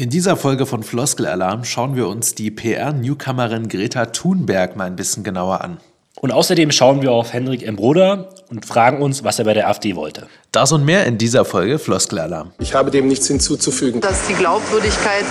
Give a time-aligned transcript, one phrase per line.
[0.00, 4.96] In dieser Folge von Floskel Alarm schauen wir uns die PR-Newcomerin Greta Thunberg mal ein
[4.96, 5.76] bisschen genauer an.
[6.20, 7.76] Und außerdem schauen wir auf Henrik M.
[7.76, 10.26] Broder und fragen uns, was er bei der AfD wollte.
[10.52, 12.50] Das und mehr in dieser Folge Floskelalarm.
[12.58, 14.02] Ich habe dem nichts hinzuzufügen.
[14.02, 15.24] Dass die Glaubwürdigkeit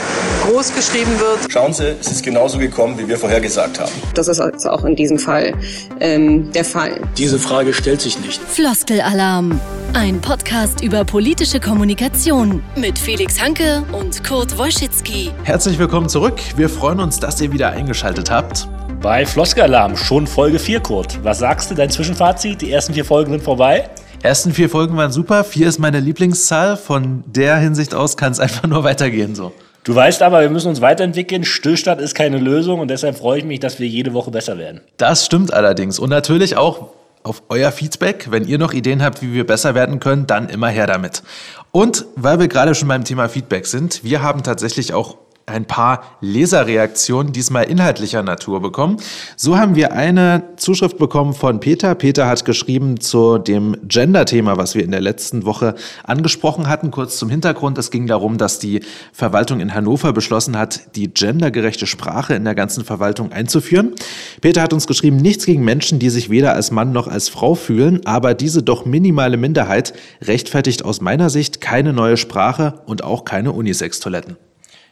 [0.44, 1.52] groß geschrieben wird.
[1.52, 3.92] Schauen Sie, es ist genauso gekommen, wie wir vorhergesagt haben.
[4.16, 5.54] Das ist also auch in diesem Fall
[6.00, 7.02] ähm, der Fall.
[7.18, 8.42] Diese Frage stellt sich nicht.
[8.42, 9.62] Floskelalarm.
[9.94, 15.30] Ein Podcast über politische Kommunikation mit Felix Hanke und Kurt Wojcicki.
[15.44, 16.40] Herzlich willkommen zurück.
[16.56, 18.68] Wir freuen uns, dass ihr wieder eingeschaltet habt.
[19.02, 21.24] Bei Floskelalarm schon Folge 4, Kurt.
[21.24, 22.62] Was sagst du, dein Zwischenfazit?
[22.62, 23.90] Die ersten vier Folgen sind vorbei.
[24.22, 25.46] Ersten vier Folgen waren super.
[25.46, 26.76] Vier ist meine Lieblingszahl.
[26.76, 29.54] Von der Hinsicht aus kann es einfach nur weitergehen so.
[29.86, 31.46] Du weißt aber, wir müssen uns weiterentwickeln.
[31.46, 34.82] Stillstand ist keine Lösung und deshalb freue ich mich, dass wir jede Woche besser werden.
[34.98, 35.98] Das stimmt allerdings.
[35.98, 36.90] Und natürlich auch
[37.24, 38.28] auf euer Feedback.
[38.30, 41.24] Wenn ihr noch Ideen habt, wie wir besser werden können, dann immer her damit.
[41.72, 45.16] Und weil wir gerade schon beim Thema Feedback sind, wir haben tatsächlich auch
[45.50, 48.98] ein paar Leserreaktionen, diesmal inhaltlicher Natur bekommen.
[49.36, 51.96] So haben wir eine Zuschrift bekommen von Peter.
[51.96, 56.92] Peter hat geschrieben zu dem Gender-Thema, was wir in der letzten Woche angesprochen hatten.
[56.92, 57.78] Kurz zum Hintergrund.
[57.78, 58.82] Es ging darum, dass die
[59.14, 63.94] Verwaltung in Hannover beschlossen hat, die gendergerechte Sprache in der ganzen Verwaltung einzuführen.
[64.42, 67.56] Peter hat uns geschrieben, nichts gegen Menschen, die sich weder als Mann noch als Frau
[67.56, 73.26] fühlen, aber diese doch minimale Minderheit rechtfertigt aus meiner Sicht keine neue Sprache und auch
[73.26, 74.49] keine Unisex-Toiletten.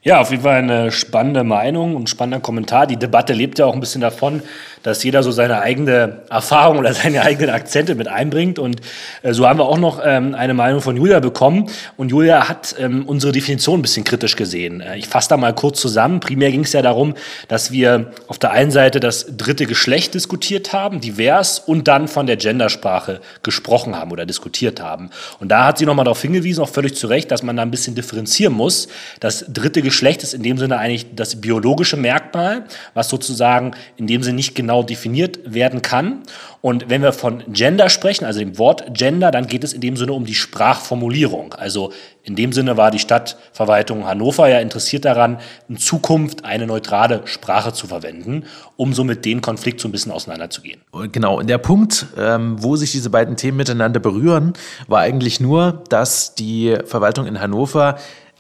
[0.08, 2.88] Ja, auf jeden Fall eine spannende Meinung und spannender Kommentar.
[2.88, 4.42] Die Debatte lebt ja auch ein bisschen davon,
[4.88, 8.58] dass jeder so seine eigene Erfahrung oder seine eigenen Akzente mit einbringt.
[8.58, 8.80] Und
[9.22, 11.70] äh, so haben wir auch noch ähm, eine Meinung von Julia bekommen.
[11.98, 14.80] Und Julia hat ähm, unsere Definition ein bisschen kritisch gesehen.
[14.80, 16.22] Äh, ich fasse da mal kurz zusammen.
[16.22, 17.16] Primär ging es ja darum,
[17.50, 22.26] dass wir auf der einen Seite das dritte Geschlecht diskutiert haben, divers, und dann von
[22.26, 25.10] der Gendersprache gesprochen haben oder diskutiert haben.
[25.42, 27.72] Und da hat sie nochmal darauf hingewiesen, auch völlig zu Recht, dass man da ein
[27.72, 28.88] bisschen differenzieren muss.
[29.20, 32.64] Das dritte Geschlecht ist in dem Sinne eigentlich das biologische Merkmal,
[32.94, 36.24] was sozusagen in dem Sinne nicht genau genau definiert werden kann.
[36.62, 39.96] Und wenn wir von Gender sprechen, also dem Wort Gender, dann geht es in dem
[39.96, 41.54] Sinne um die Sprachformulierung.
[41.54, 41.94] Also
[42.24, 45.38] in dem Sinne war die Stadtverwaltung Hannover ja interessiert daran,
[45.70, 48.44] in Zukunft eine neutrale Sprache zu verwenden,
[48.76, 50.82] um so mit dem Konflikt so ein bisschen auseinanderzugehen.
[51.12, 54.54] Genau, und der Punkt, ähm, wo sich diese beiden Themen miteinander berühren,
[54.88, 57.98] war eigentlich nur, dass die Verwaltung in Hannover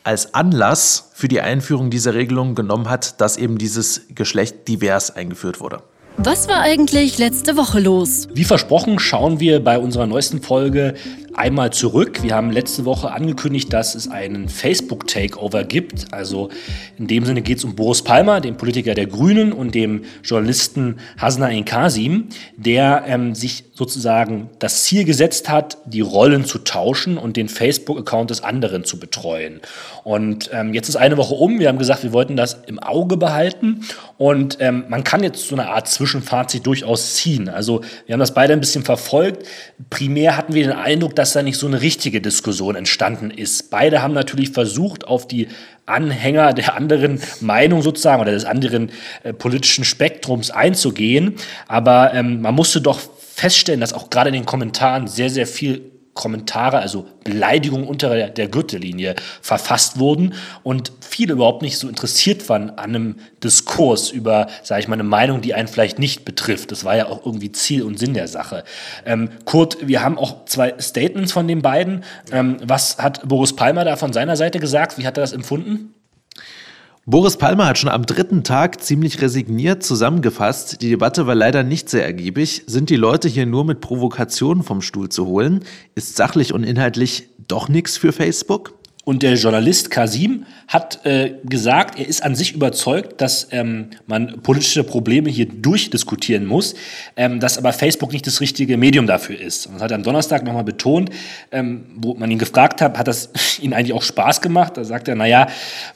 [0.07, 5.59] als Anlass für die Einführung dieser Regelung genommen hat, dass eben dieses Geschlecht divers eingeführt
[5.59, 5.83] wurde.
[6.19, 8.27] Was war eigentlich letzte Woche los?
[8.33, 10.95] Wie versprochen schauen wir bei unserer neuesten Folge
[11.37, 12.23] einmal zurück.
[12.23, 16.11] Wir haben letzte Woche angekündigt, dass es einen Facebook-Takeover gibt.
[16.11, 16.49] Also
[16.97, 20.97] in dem Sinne geht es um Boris Palmer, den Politiker der Grünen und dem Journalisten
[21.17, 27.37] Hasna Kasim, der ähm, sich sozusagen das Ziel gesetzt hat, die Rollen zu tauschen und
[27.37, 29.61] den Facebook-Account des anderen zu betreuen.
[30.03, 31.59] Und ähm, jetzt ist eine Woche um.
[31.59, 33.85] Wir haben gesagt, wir wollten das im Auge behalten.
[34.17, 37.49] Und ähm, man kann jetzt so eine Art Zwischenfazit durchaus ziehen.
[37.49, 39.45] Also wir haben das beide ein bisschen verfolgt.
[39.91, 43.69] Primär hatten wir den Eindruck, dass da nicht so eine richtige Diskussion entstanden ist.
[43.69, 45.47] Beide haben natürlich versucht, auf die
[45.85, 48.91] Anhänger der anderen Meinung sozusagen oder des anderen
[49.23, 51.35] äh, politischen Spektrums einzugehen.
[51.67, 55.96] Aber ähm, man musste doch feststellen, dass auch gerade in den Kommentaren sehr, sehr viel
[56.17, 60.33] Kommentare, also Beleidigungen unter der, Gürtellinie verfasst wurden
[60.63, 65.03] und viele überhaupt nicht so interessiert waren an einem Diskurs über, sage ich mal, eine
[65.03, 66.71] Meinung, die einen vielleicht nicht betrifft.
[66.71, 68.63] Das war ja auch irgendwie Ziel und Sinn der Sache.
[69.05, 72.03] Ähm, Kurt, wir haben auch zwei Statements von den beiden.
[72.31, 74.97] Ähm, was hat Boris Palmer da von seiner Seite gesagt?
[74.97, 75.93] Wie hat er das empfunden?
[77.09, 80.81] Boris Palmer hat schon am dritten Tag ziemlich resigniert zusammengefasst.
[80.81, 82.63] Die Debatte war leider nicht sehr ergiebig.
[82.67, 85.63] Sind die Leute hier nur mit Provokationen vom Stuhl zu holen?
[85.95, 88.76] Ist sachlich und inhaltlich doch nichts für Facebook?
[89.07, 94.41] Und der Journalist Kasim hat äh, gesagt, er ist an sich überzeugt, dass ähm, man
[94.41, 96.75] politische Probleme hier durchdiskutieren muss,
[97.15, 99.65] ähm, dass aber Facebook nicht das richtige Medium dafür ist.
[99.65, 101.09] Und das hat er am Donnerstag nochmal betont,
[101.53, 103.29] ähm, wo man ihn gefragt hat, hat das
[103.61, 104.75] ihn eigentlich auch Spaß gemacht?
[104.75, 105.47] Da sagt er, naja,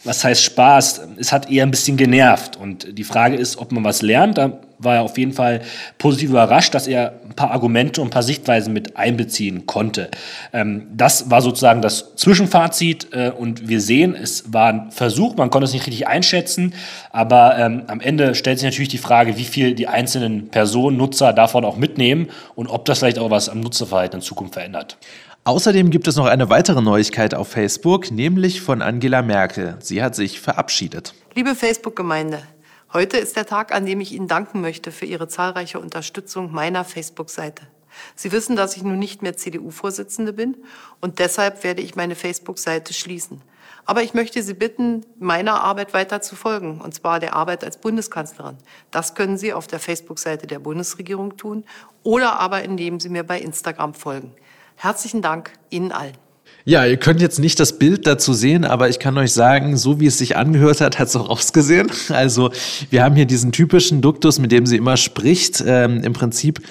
[0.05, 1.01] was heißt Spaß?
[1.17, 2.55] Es hat eher ein bisschen genervt.
[2.55, 4.37] Und die Frage ist, ob man was lernt.
[4.37, 5.61] Da war er auf jeden Fall
[5.97, 10.09] positiv überrascht, dass er ein paar Argumente und ein paar Sichtweisen mit einbeziehen konnte.
[10.53, 15.49] Ähm, das war sozusagen das Zwischenfazit äh, und wir sehen, es war ein Versuch, man
[15.49, 16.73] konnte es nicht richtig einschätzen,
[17.11, 21.33] aber ähm, am Ende stellt sich natürlich die Frage, wie viel die einzelnen Personen, Nutzer
[21.33, 24.97] davon auch mitnehmen und ob das vielleicht auch was am Nutzerverhalten in Zukunft verändert.
[25.43, 29.75] Außerdem gibt es noch eine weitere Neuigkeit auf Facebook, nämlich von Angela Merkel.
[29.79, 31.15] Sie hat sich verabschiedet.
[31.33, 32.43] Liebe Facebook-Gemeinde,
[32.93, 36.83] Heute ist der Tag, an dem ich Ihnen danken möchte für Ihre zahlreiche Unterstützung meiner
[36.83, 37.65] Facebook-Seite.
[38.15, 40.57] Sie wissen, dass ich nun nicht mehr CDU-Vorsitzende bin
[40.99, 43.41] und deshalb werde ich meine Facebook-Seite schließen.
[43.85, 47.77] Aber ich möchte Sie bitten, meiner Arbeit weiter zu folgen, und zwar der Arbeit als
[47.77, 48.57] Bundeskanzlerin.
[48.91, 51.63] Das können Sie auf der Facebook-Seite der Bundesregierung tun
[52.03, 54.33] oder aber indem Sie mir bei Instagram folgen.
[54.75, 56.17] Herzlichen Dank Ihnen allen.
[56.63, 59.99] Ja, ihr könnt jetzt nicht das Bild dazu sehen, aber ich kann euch sagen, so
[59.99, 61.89] wie es sich angehört hat, hat es auch ausgesehen.
[62.09, 62.51] Also
[62.89, 65.63] wir haben hier diesen typischen Duktus, mit dem sie immer spricht.
[65.65, 66.61] Ähm, Im Prinzip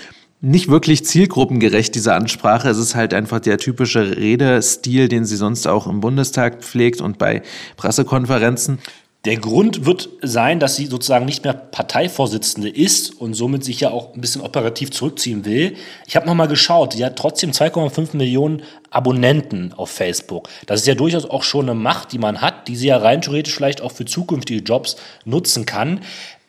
[0.40, 2.68] nicht wirklich zielgruppengerecht, diese Ansprache.
[2.68, 7.18] Es ist halt einfach der typische Redestil, den sie sonst auch im Bundestag pflegt und
[7.18, 7.42] bei
[7.76, 8.78] Pressekonferenzen.
[9.26, 13.90] Der Grund wird sein, dass sie sozusagen nicht mehr Parteivorsitzende ist und somit sich ja
[13.90, 15.76] auch ein bisschen operativ zurückziehen will.
[16.06, 20.48] Ich habe nochmal geschaut, sie hat trotzdem 2,5 Millionen Abonnenten auf Facebook.
[20.64, 23.20] Das ist ja durchaus auch schon eine Macht, die man hat, die sie ja rein
[23.20, 24.96] theoretisch vielleicht auch für zukünftige Jobs
[25.26, 26.00] nutzen kann.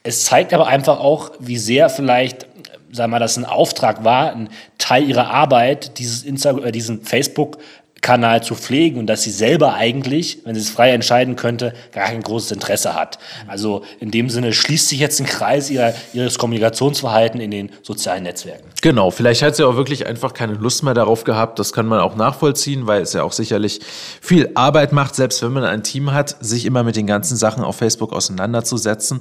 [0.03, 2.47] Es zeigt aber einfach auch, wie sehr vielleicht
[2.93, 7.03] sagen wir mal, das ein Auftrag war, ein Teil ihrer Arbeit, dieses Instagram, äh, diesen
[7.03, 7.57] Facebook
[8.01, 12.07] Kanal zu pflegen und dass sie selber eigentlich, wenn sie es frei entscheiden könnte, gar
[12.07, 13.19] kein großes Interesse hat.
[13.47, 18.23] Also in dem Sinne schließt sich jetzt ein Kreis ihrer, ihres Kommunikationsverhalten in den sozialen
[18.23, 18.67] Netzwerken.
[18.81, 21.59] Genau, vielleicht hat sie auch wirklich einfach keine Lust mehr darauf gehabt.
[21.59, 23.79] Das kann man auch nachvollziehen, weil es ja auch sicherlich
[24.19, 27.63] viel Arbeit macht, selbst wenn man ein Team hat, sich immer mit den ganzen Sachen
[27.63, 29.19] auf Facebook auseinanderzusetzen.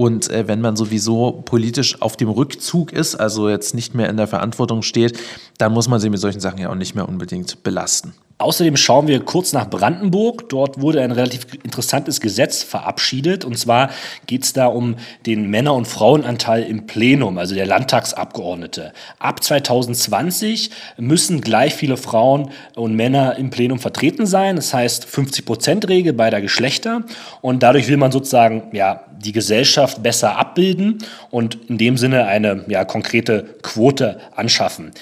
[0.00, 4.16] Und äh, wenn man sowieso politisch auf dem Rückzug ist, also jetzt nicht mehr in
[4.16, 5.18] der Verantwortung steht,
[5.58, 8.14] dann muss man sie mit solchen Sachen ja auch nicht mehr unbedingt belasten.
[8.40, 10.48] Außerdem schauen wir kurz nach Brandenburg.
[10.48, 13.44] Dort wurde ein relativ interessantes Gesetz verabschiedet.
[13.44, 13.90] Und zwar
[14.26, 14.94] geht es da um
[15.26, 18.92] den Männer- und Frauenanteil im Plenum, also der Landtagsabgeordnete.
[19.18, 24.54] Ab 2020 müssen gleich viele Frauen und Männer im Plenum vertreten sein.
[24.54, 27.02] Das heißt 50-Prozent-Regel beider Geschlechter.
[27.40, 30.98] Und dadurch will man sozusagen ja, die Gesellschaft besser abbilden
[31.30, 34.92] und in dem Sinne eine ja, konkrete Quote anschaffen.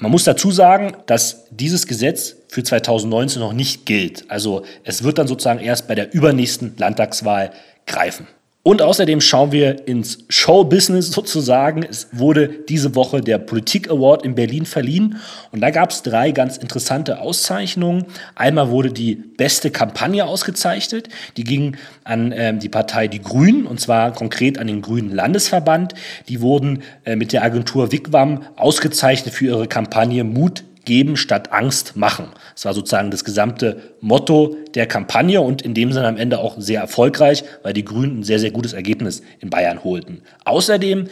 [0.00, 4.30] Man muss dazu sagen, dass dieses Gesetz für 2019 noch nicht gilt.
[4.30, 7.50] Also es wird dann sozusagen erst bei der übernächsten Landtagswahl
[7.86, 8.26] greifen.
[8.68, 11.82] Und außerdem schauen wir ins Showbusiness sozusagen.
[11.82, 15.16] Es wurde diese Woche der Politik Award in Berlin verliehen
[15.52, 18.04] und da gab es drei ganz interessante Auszeichnungen.
[18.34, 21.08] Einmal wurde die beste Kampagne ausgezeichnet.
[21.38, 25.94] Die ging an ähm, die Partei Die Grünen und zwar konkret an den Grünen Landesverband.
[26.28, 31.96] Die wurden äh, mit der Agentur Wigwam ausgezeichnet für ihre Kampagne Mut geben statt Angst
[31.96, 32.30] machen.
[32.54, 36.56] Das war sozusagen das gesamte Motto der Kampagne und in dem Sinne am Ende auch
[36.58, 40.22] sehr erfolgreich, weil die Grünen ein sehr, sehr gutes Ergebnis in Bayern holten.
[40.46, 41.04] Außerdem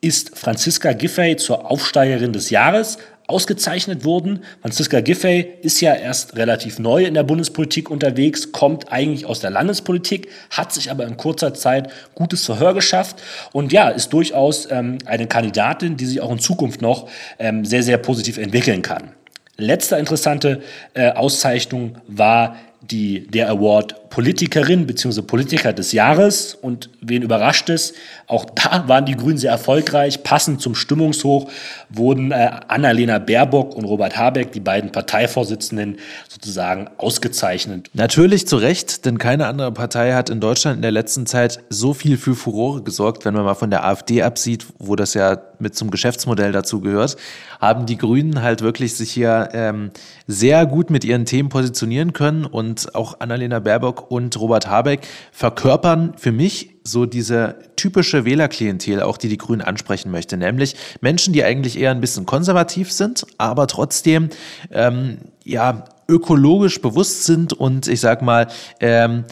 [0.00, 4.44] ist Franziska Giffey zur Aufsteigerin des Jahres ausgezeichnet worden.
[4.60, 9.50] Franziska Giffey ist ja erst relativ neu in der Bundespolitik unterwegs, kommt eigentlich aus der
[9.50, 13.20] Landespolitik, hat sich aber in kurzer Zeit gutes Verhör geschafft
[13.52, 17.08] und ja, ist durchaus ähm, eine Kandidatin, die sich auch in Zukunft noch
[17.40, 19.10] ähm, sehr, sehr positiv entwickeln kann.
[19.56, 20.62] Letzte interessante
[20.94, 22.56] äh, Auszeichnung war
[22.90, 25.22] die, der Award Politikerin bzw.
[25.22, 26.54] Politiker des Jahres.
[26.54, 27.94] Und wen überrascht es?
[28.26, 30.22] Auch da waren die Grünen sehr erfolgreich.
[30.22, 31.50] Passend zum Stimmungshoch
[31.88, 35.98] wurden äh, Annalena Baerbock und Robert Habeck, die beiden Parteivorsitzenden,
[36.28, 37.90] sozusagen ausgezeichnet.
[37.94, 41.92] Natürlich zu Recht, denn keine andere Partei hat in Deutschland in der letzten Zeit so
[41.92, 45.74] viel für Furore gesorgt, wenn man mal von der AfD absieht, wo das ja mit
[45.74, 47.16] zum Geschäftsmodell dazu gehört,
[47.60, 49.90] haben die Grünen halt wirklich sich hier ähm,
[50.28, 55.00] sehr gut mit ihren Themen positionieren können und auch Annalena Baerbock und Robert Habeck
[55.32, 61.32] verkörpern für mich so diese typische Wählerklientel, auch die die Grünen ansprechen möchte, nämlich Menschen,
[61.32, 64.28] die eigentlich eher ein bisschen konservativ sind, aber trotzdem
[64.70, 68.48] ähm, ja ökologisch bewusst sind und ich sag mal
[68.80, 69.24] ähm,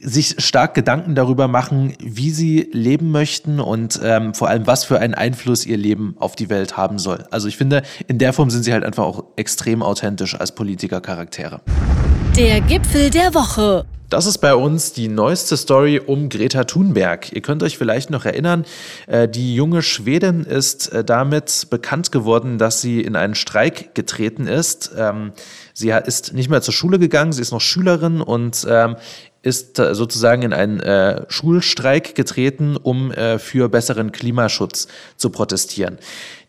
[0.00, 5.00] sich stark Gedanken darüber machen, wie sie leben möchten und ähm, vor allem, was für
[5.00, 7.24] einen Einfluss ihr Leben auf die Welt haben soll.
[7.30, 11.60] Also ich finde, in der Form sind sie halt einfach auch extrem authentisch als Politikercharaktere.
[12.36, 13.84] Der Gipfel der Woche.
[14.10, 17.30] Das ist bei uns die neueste Story um Greta Thunberg.
[17.32, 18.64] Ihr könnt euch vielleicht noch erinnern,
[19.06, 24.46] äh, die junge Schwedin ist äh, damit bekannt geworden, dass sie in einen Streik getreten
[24.46, 24.92] ist.
[24.96, 25.32] Ähm,
[25.74, 28.96] sie ist nicht mehr zur Schule gegangen, sie ist noch Schülerin und ähm,
[29.42, 35.98] ist sozusagen in einen äh, Schulstreik getreten, um äh, für besseren Klimaschutz zu protestieren.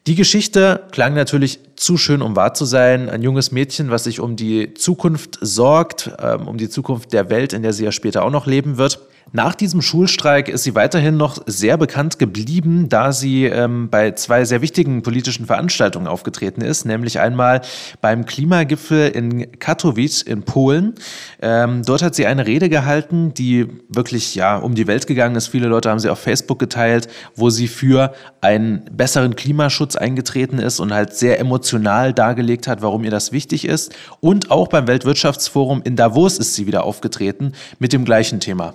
[0.07, 3.09] Die Geschichte klang natürlich zu schön, um wahr zu sein.
[3.09, 7.53] Ein junges Mädchen, was sich um die Zukunft sorgt, ähm, um die Zukunft der Welt,
[7.53, 8.99] in der sie ja später auch noch leben wird.
[9.31, 14.43] Nach diesem Schulstreik ist sie weiterhin noch sehr bekannt geblieben, da sie ähm, bei zwei
[14.43, 17.61] sehr wichtigen politischen Veranstaltungen aufgetreten ist, nämlich einmal
[18.01, 20.95] beim Klimagipfel in Katowice in Polen.
[21.41, 25.47] Ähm, dort hat sie eine Rede gehalten, die wirklich ja um die Welt gegangen ist.
[25.47, 30.79] Viele Leute haben sie auf Facebook geteilt, wo sie für einen besseren Klimaschutz eingetreten ist
[30.79, 33.93] und halt sehr emotional dargelegt hat, warum ihr das wichtig ist.
[34.21, 38.73] Und auch beim Weltwirtschaftsforum in Davos ist sie wieder aufgetreten mit dem gleichen Thema.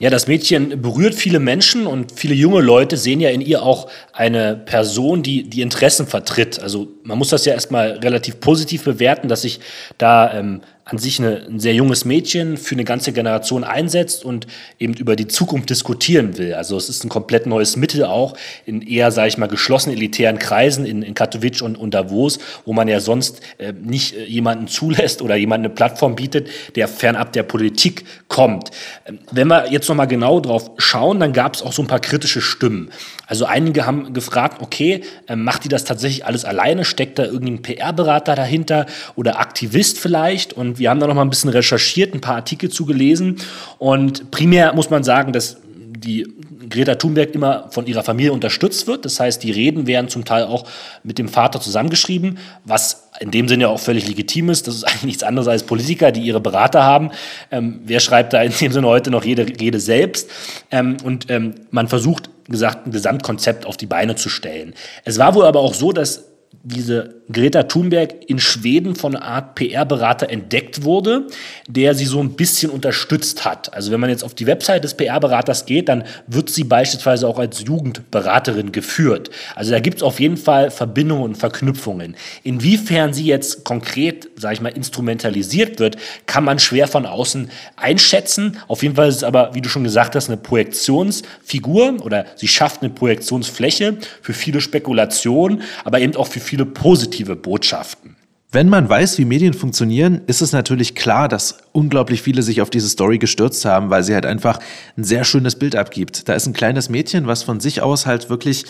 [0.00, 3.88] Ja, das Mädchen berührt viele Menschen und viele junge Leute sehen ja in ihr auch
[4.12, 6.58] eine Person, die die Interessen vertritt.
[6.58, 9.60] Also man muss das ja erstmal relativ positiv bewerten, dass sich
[9.96, 14.46] da ähm, an sich eine, ein sehr junges Mädchen für eine ganze Generation einsetzt und
[14.78, 16.54] eben über die Zukunft diskutieren will.
[16.54, 18.36] Also es ist ein komplett neues Mittel auch
[18.66, 22.74] in eher, sage ich mal, geschlossenen elitären Kreisen in, in Katowice und, und Davos, wo
[22.74, 27.32] man ja sonst äh, nicht äh, jemanden zulässt oder jemanden eine Plattform bietet, der fernab
[27.32, 28.70] der Politik kommt.
[29.06, 32.00] Ähm, wenn wir jetzt nochmal genau drauf schauen, dann gab es auch so ein paar
[32.00, 32.90] kritische Stimmen.
[33.26, 36.84] Also einige haben gefragt, okay, äh, macht die das tatsächlich alles alleine?
[36.84, 38.84] Steckt da irgendein PR-Berater dahinter
[39.16, 40.52] oder Aktivist vielleicht?
[40.52, 43.36] Und wir haben da noch mal ein bisschen recherchiert, ein paar Artikel zugelesen.
[43.78, 45.58] Und primär muss man sagen, dass
[46.04, 46.26] die
[46.68, 49.04] Greta Thunberg immer von ihrer Familie unterstützt wird.
[49.04, 50.66] Das heißt, die Reden werden zum Teil auch
[51.02, 54.66] mit dem Vater zusammengeschrieben, was in dem Sinne auch völlig legitim ist.
[54.66, 57.10] Das ist eigentlich nichts anderes als Politiker, die ihre Berater haben.
[57.50, 60.30] Ähm, wer schreibt da in dem Sinne heute noch jede Rede selbst?
[60.70, 64.74] Ähm, und ähm, man versucht, gesagt, ein Gesamtkonzept auf die Beine zu stellen.
[65.04, 66.24] Es war wohl aber auch so, dass
[66.62, 71.26] diese Greta Thunberg in Schweden von einer Art PR-Berater entdeckt wurde,
[71.66, 73.72] der sie so ein bisschen unterstützt hat.
[73.72, 77.38] Also wenn man jetzt auf die Website des PR-Beraters geht, dann wird sie beispielsweise auch
[77.38, 79.30] als Jugendberaterin geführt.
[79.54, 82.14] Also da gibt es auf jeden Fall Verbindungen und Verknüpfungen.
[82.42, 85.96] Inwiefern sie jetzt konkret, sage ich mal, instrumentalisiert wird,
[86.26, 88.58] kann man schwer von außen einschätzen.
[88.68, 92.48] Auf jeden Fall ist es aber, wie du schon gesagt hast, eine Projektionsfigur oder sie
[92.48, 98.16] schafft eine Projektionsfläche für viele Spekulationen, aber eben auch für viele positive Botschaften.
[98.54, 102.70] Wenn man weiß, wie Medien funktionieren, ist es natürlich klar, dass unglaublich viele sich auf
[102.70, 104.60] diese Story gestürzt haben, weil sie halt einfach
[104.96, 106.28] ein sehr schönes Bild abgibt.
[106.28, 108.64] Da ist ein kleines Mädchen, was von sich aus halt wirklich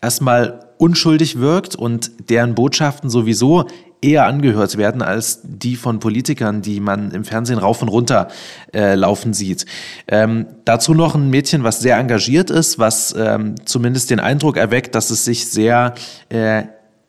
[0.00, 3.66] erstmal unschuldig wirkt und deren Botschaften sowieso
[4.00, 8.28] eher angehört werden als die von Politikern, die man im Fernsehen rauf und runter
[8.72, 9.66] äh, laufen sieht.
[10.06, 14.94] Ähm, dazu noch ein Mädchen, was sehr engagiert ist, was ähm, zumindest den Eindruck erweckt,
[14.94, 15.94] dass es sich sehr
[16.28, 16.62] äh,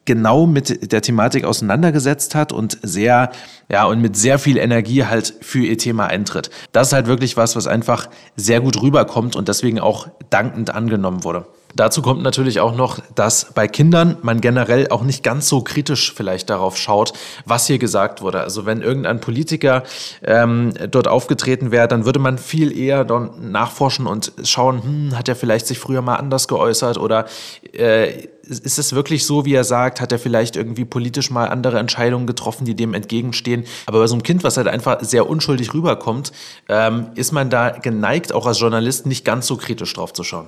[0.09, 3.29] genau mit der Thematik auseinandergesetzt hat und sehr,
[3.71, 6.49] ja, und mit sehr viel Energie halt für ihr Thema eintritt.
[6.71, 11.23] Das ist halt wirklich was, was einfach sehr gut rüberkommt und deswegen auch dankend angenommen
[11.23, 11.45] wurde.
[11.75, 16.11] Dazu kommt natürlich auch noch, dass bei Kindern man generell auch nicht ganz so kritisch
[16.15, 17.13] vielleicht darauf schaut,
[17.45, 18.41] was hier gesagt wurde.
[18.41, 19.83] Also wenn irgendein Politiker
[20.23, 23.05] ähm, dort aufgetreten wäre, dann würde man viel eher
[23.39, 27.25] nachforschen und schauen, hm, hat er vielleicht sich früher mal anders geäußert oder
[27.73, 30.01] äh, ist es wirklich so, wie er sagt?
[30.01, 33.65] Hat er vielleicht irgendwie politisch mal andere Entscheidungen getroffen, die dem entgegenstehen?
[33.85, 36.31] Aber bei so einem Kind, was halt einfach sehr unschuldig rüberkommt,
[36.67, 40.47] ähm, ist man da geneigt, auch als Journalist nicht ganz so kritisch drauf zu schauen.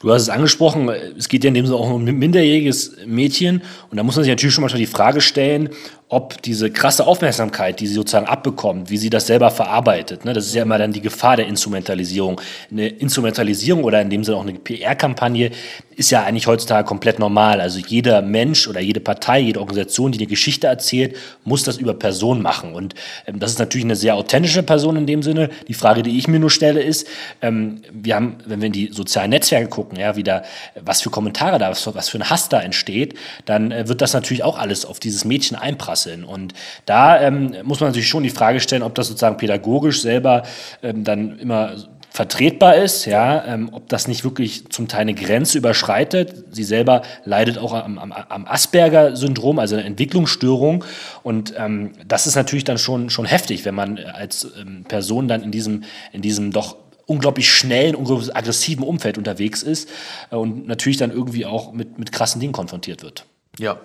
[0.00, 3.62] Du hast es angesprochen, es geht ja in dem Sinne auch um ein minderjähriges Mädchen.
[3.90, 5.70] Und da muss man sich natürlich schon manchmal die Frage stellen,
[6.10, 10.46] ob diese krasse Aufmerksamkeit, die sie sozusagen abbekommt, wie sie das selber verarbeitet, ne, das
[10.46, 12.40] ist ja immer dann die Gefahr der Instrumentalisierung.
[12.70, 15.50] Eine Instrumentalisierung oder in dem Sinne auch eine PR-Kampagne
[15.96, 17.60] ist ja eigentlich heutzutage komplett normal.
[17.60, 21.92] Also jeder Mensch oder jede Partei, jede Organisation, die eine Geschichte erzählt, muss das über
[21.92, 22.74] Person machen.
[22.74, 22.94] Und
[23.26, 25.50] ähm, das ist natürlich eine sehr authentische Person in dem Sinne.
[25.66, 27.06] Die Frage, die ich mir nur stelle, ist,
[27.42, 30.44] ähm, wir haben, wenn wir in die sozialen Netzwerke gucken, ja, wieder,
[30.80, 34.14] was für Kommentare da, was, was für ein Hass da entsteht, dann äh, wird das
[34.14, 36.24] natürlich auch alles auf dieses Mädchen einprasseln sind.
[36.24, 36.54] Und
[36.86, 40.42] da ähm, muss man sich schon die Frage stellen, ob das sozusagen pädagogisch selber
[40.82, 41.76] ähm, dann immer
[42.10, 46.46] vertretbar ist, ja, ähm, ob das nicht wirklich zum Teil eine Grenze überschreitet.
[46.50, 50.84] Sie selber leidet auch am, am, am Asperger-Syndrom, also eine Entwicklungsstörung.
[51.22, 55.42] Und ähm, das ist natürlich dann schon, schon heftig, wenn man als ähm, Person dann
[55.42, 56.76] in diesem, in diesem doch
[57.06, 59.88] unglaublich schnellen, unglaublich aggressiven Umfeld unterwegs ist
[60.30, 63.26] äh, und natürlich dann irgendwie auch mit, mit krassen Dingen konfrontiert wird.
[63.58, 63.78] Ja,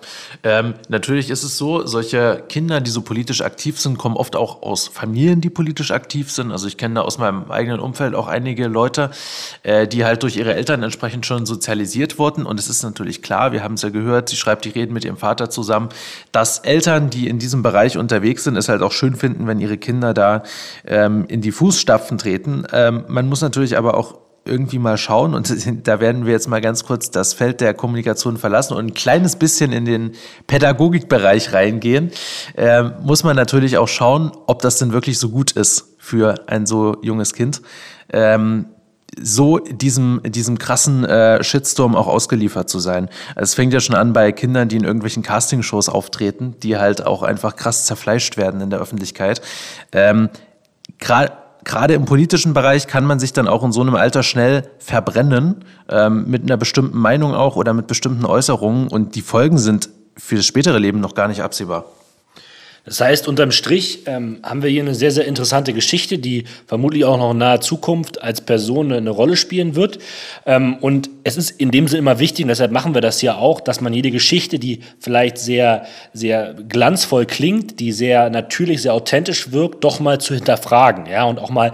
[0.44, 4.62] ähm, natürlich ist es so, solche Kinder, die so politisch aktiv sind, kommen oft auch
[4.62, 6.52] aus Familien, die politisch aktiv sind.
[6.52, 9.10] Also ich kenne da aus meinem eigenen Umfeld auch einige Leute,
[9.64, 12.46] äh, die halt durch ihre Eltern entsprechend schon sozialisiert wurden.
[12.46, 15.06] Und es ist natürlich klar, wir haben es ja gehört, sie schreibt die Reden mit
[15.06, 15.90] ihrem Vater zusammen,
[16.32, 19.80] dass Eltern, die in diesem Bereich unterwegs sind, es halt auch schön finden, wenn ihre
[19.80, 20.44] Kinder da
[20.86, 22.66] ähm, in die Fußstapfen treten.
[22.72, 25.54] Ähm, man muss natürlich aber auch irgendwie mal schauen und
[25.88, 29.36] da werden wir jetzt mal ganz kurz das Feld der Kommunikation verlassen und ein kleines
[29.36, 30.12] bisschen in den
[30.48, 32.12] Pädagogikbereich reingehen,
[32.56, 36.66] äh, muss man natürlich auch schauen, ob das denn wirklich so gut ist für ein
[36.66, 37.62] so junges Kind,
[38.12, 38.66] ähm,
[39.22, 43.10] so diesem, diesem krassen äh, Shitstorm auch ausgeliefert zu sein.
[43.36, 47.06] Also es fängt ja schon an bei Kindern, die in irgendwelchen Castingshows auftreten, die halt
[47.06, 49.42] auch einfach krass zerfleischt werden in der Öffentlichkeit.
[49.92, 50.30] Ähm,
[51.96, 56.26] im politischen Bereich kann man sich dann auch in so einem Alter schnell verbrennen, ähm,
[56.28, 58.88] mit einer bestimmten Meinung auch oder mit bestimmten Äußerungen.
[58.88, 61.86] Und die Folgen sind für das spätere Leben noch gar nicht absehbar.
[62.86, 67.06] Das heißt, unterm Strich ähm, haben wir hier eine sehr, sehr interessante Geschichte, die vermutlich
[67.06, 70.00] auch noch in naher Zukunft als Person eine, Rolle spielen wird.
[70.46, 73.36] Ähm, und es ist in dem Sinne immer wichtig, und deshalb machen wir das ja
[73.36, 78.94] auch, dass man jede Geschichte, die vielleicht sehr, sehr glanzvoll klingt, die sehr natürlich, sehr
[78.94, 81.72] authentisch wirkt, doch mal zu hinterfragen, ja, und auch mal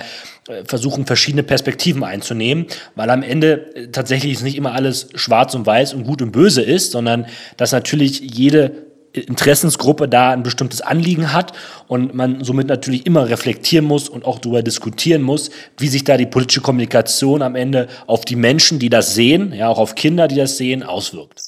[0.48, 5.66] äh, versuchen, verschiedene Perspektiven einzunehmen, weil am Ende äh, tatsächlich nicht immer alles schwarz und
[5.66, 7.26] weiß und gut und böse ist, sondern
[7.58, 11.54] dass natürlich jede Interessensgruppe da ein bestimmtes Anliegen hat
[11.88, 16.18] und man somit natürlich immer reflektieren muss und auch darüber diskutieren muss, wie sich da
[16.18, 20.28] die politische Kommunikation am Ende auf die Menschen, die das sehen, ja auch auf Kinder,
[20.28, 21.42] die das sehen, auswirkt.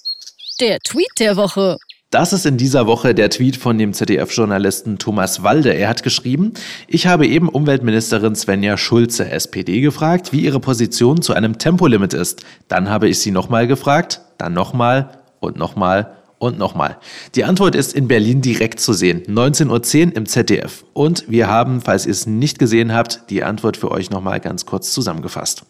[0.60, 1.77] Der Tweet der Woche.
[2.10, 5.74] Das ist in dieser Woche der Tweet von dem ZDF-Journalisten Thomas Walde.
[5.74, 6.53] Er hat geschrieben,
[6.88, 12.44] ich habe eben Umweltministerin Svenja Schulze, SPD, gefragt, wie ihre Position zu einem Tempolimit ist.
[12.68, 16.98] Dann habe ich sie nochmal gefragt, dann nochmal und nochmal und nochmal.
[17.36, 19.24] Die Antwort ist in Berlin direkt zu sehen.
[19.27, 20.83] 19.10 Uhr im ZDF.
[20.93, 24.65] Und wir haben, falls ihr es nicht gesehen habt, die Antwort für euch nochmal ganz
[24.65, 25.63] kurz zusammengefasst.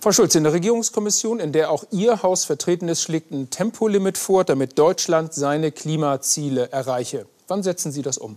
[0.00, 4.18] Frau Schulz, in der Regierungskommission, in der auch Ihr Haus vertreten ist, schlägt ein Tempolimit
[4.18, 7.24] vor, damit Deutschland seine Klimaziele erreiche.
[7.48, 8.36] Wann setzen Sie das um?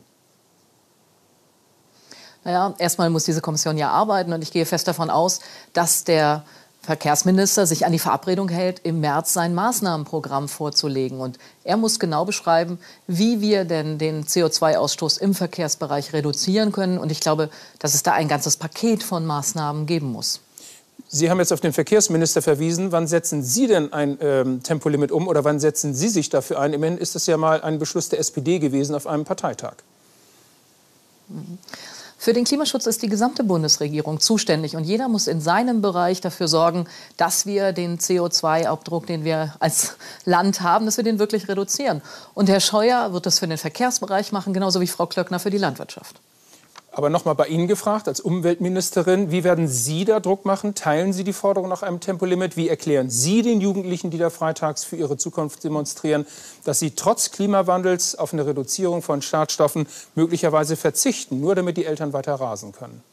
[2.46, 5.42] Naja, erstmal muss diese Kommission ja arbeiten und ich gehe fest davon aus,
[5.74, 6.46] dass der
[6.88, 11.20] Verkehrsminister sich an die Verabredung hält, im März sein Maßnahmenprogramm vorzulegen.
[11.20, 16.98] Und er muss genau beschreiben, wie wir denn den CO2-Ausstoß im Verkehrsbereich reduzieren können.
[16.98, 20.40] Und ich glaube, dass es da ein ganzes Paket von Maßnahmen geben muss.
[21.10, 22.94] Sie haben jetzt auf den Verkehrsminister verwiesen.
[22.94, 26.72] Wann setzen Sie denn ein ähm, Tempolimit um oder wann setzen Sie sich dafür ein?
[26.72, 29.76] Immerhin ist das ja mal ein Beschluss der SPD gewesen auf einem Parteitag.
[31.28, 31.58] Mhm.
[32.20, 36.48] Für den Klimaschutz ist die gesamte Bundesregierung zuständig und jeder muss in seinem Bereich dafür
[36.48, 42.02] sorgen, dass wir den CO2-Abdruck, den wir als Land haben, dass wir den wirklich reduzieren.
[42.34, 45.60] Und Herr Scheuer wird das für den Verkehrsbereich machen, genauso wie Frau Klöckner für die
[45.60, 46.20] Landwirtschaft.
[46.98, 50.74] Aber nochmal bei Ihnen gefragt, als Umweltministerin, wie werden Sie da Druck machen?
[50.74, 52.58] Teilen Sie die Forderung nach einem Tempolimit?
[52.58, 56.26] Wie erklären Sie den Jugendlichen, die da freitags für ihre Zukunft demonstrieren,
[56.64, 62.14] dass sie trotz Klimawandels auf eine Reduzierung von Schadstoffen möglicherweise verzichten, nur damit die Eltern
[62.14, 63.04] weiter rasen können?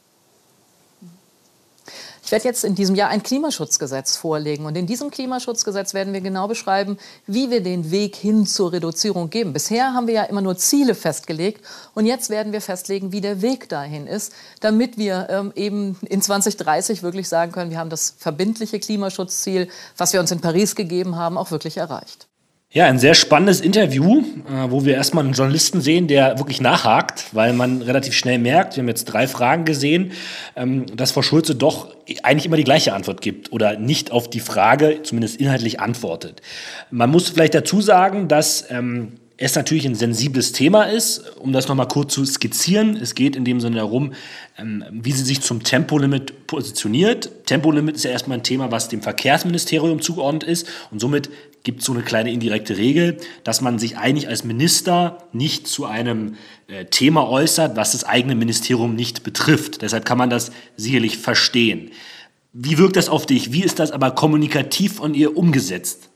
[2.24, 4.64] Ich werde jetzt in diesem Jahr ein Klimaschutzgesetz vorlegen.
[4.64, 9.28] Und in diesem Klimaschutzgesetz werden wir genau beschreiben, wie wir den Weg hin zur Reduzierung
[9.28, 9.52] geben.
[9.52, 11.62] Bisher haben wir ja immer nur Ziele festgelegt.
[11.94, 16.22] Und jetzt werden wir festlegen, wie der Weg dahin ist, damit wir ähm, eben in
[16.22, 21.16] 2030 wirklich sagen können, wir haben das verbindliche Klimaschutzziel, was wir uns in Paris gegeben
[21.16, 22.26] haben, auch wirklich erreicht.
[22.74, 27.26] Ja, ein sehr spannendes Interview, äh, wo wir erstmal einen Journalisten sehen, der wirklich nachhakt,
[27.30, 30.10] weil man relativ schnell merkt, wir haben jetzt drei Fragen gesehen,
[30.56, 34.40] ähm, dass Frau Schulze doch eigentlich immer die gleiche Antwort gibt oder nicht auf die
[34.40, 36.42] Frage zumindest inhaltlich antwortet.
[36.90, 41.66] Man muss vielleicht dazu sagen, dass ähm, es natürlich ein sensibles Thema ist, um das
[41.66, 42.96] nochmal kurz zu skizzieren.
[42.96, 44.12] Es geht in dem Sinne darum,
[44.56, 47.46] ähm, wie sie sich zum Tempolimit positioniert.
[47.46, 51.30] Tempolimit ist ja erstmal ein Thema, was dem Verkehrsministerium zugeordnet ist und somit
[51.64, 55.86] gibt es so eine kleine indirekte Regel, dass man sich eigentlich als Minister nicht zu
[55.86, 56.36] einem
[56.68, 59.82] äh, Thema äußert, was das eigene Ministerium nicht betrifft.
[59.82, 61.90] Deshalb kann man das sicherlich verstehen.
[62.52, 63.52] Wie wirkt das auf dich?
[63.52, 66.10] Wie ist das aber kommunikativ von ihr umgesetzt?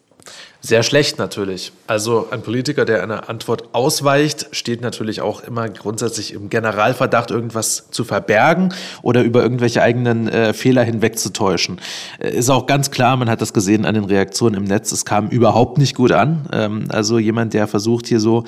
[0.60, 1.70] Sehr schlecht natürlich.
[1.86, 7.90] Also ein Politiker, der einer Antwort ausweicht, steht natürlich auch immer grundsätzlich im Generalverdacht, irgendwas
[7.92, 11.80] zu verbergen oder über irgendwelche eigenen äh, Fehler hinwegzutäuschen.
[12.18, 15.04] Äh, ist auch ganz klar, man hat das gesehen an den Reaktionen im Netz, es
[15.04, 16.48] kam überhaupt nicht gut an.
[16.52, 18.42] Ähm, also jemand, der versucht hier so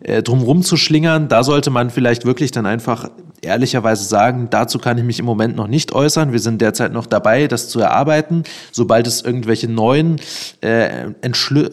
[0.00, 1.28] äh, drumrum zu schlingern.
[1.28, 3.10] Da sollte man vielleicht wirklich dann einfach
[3.42, 6.32] ehrlicherweise sagen, dazu kann ich mich im Moment noch nicht äußern.
[6.32, 8.44] Wir sind derzeit noch dabei, das zu erarbeiten.
[8.72, 10.20] Sobald es irgendwelche neuen
[10.60, 11.70] äh, Entschlü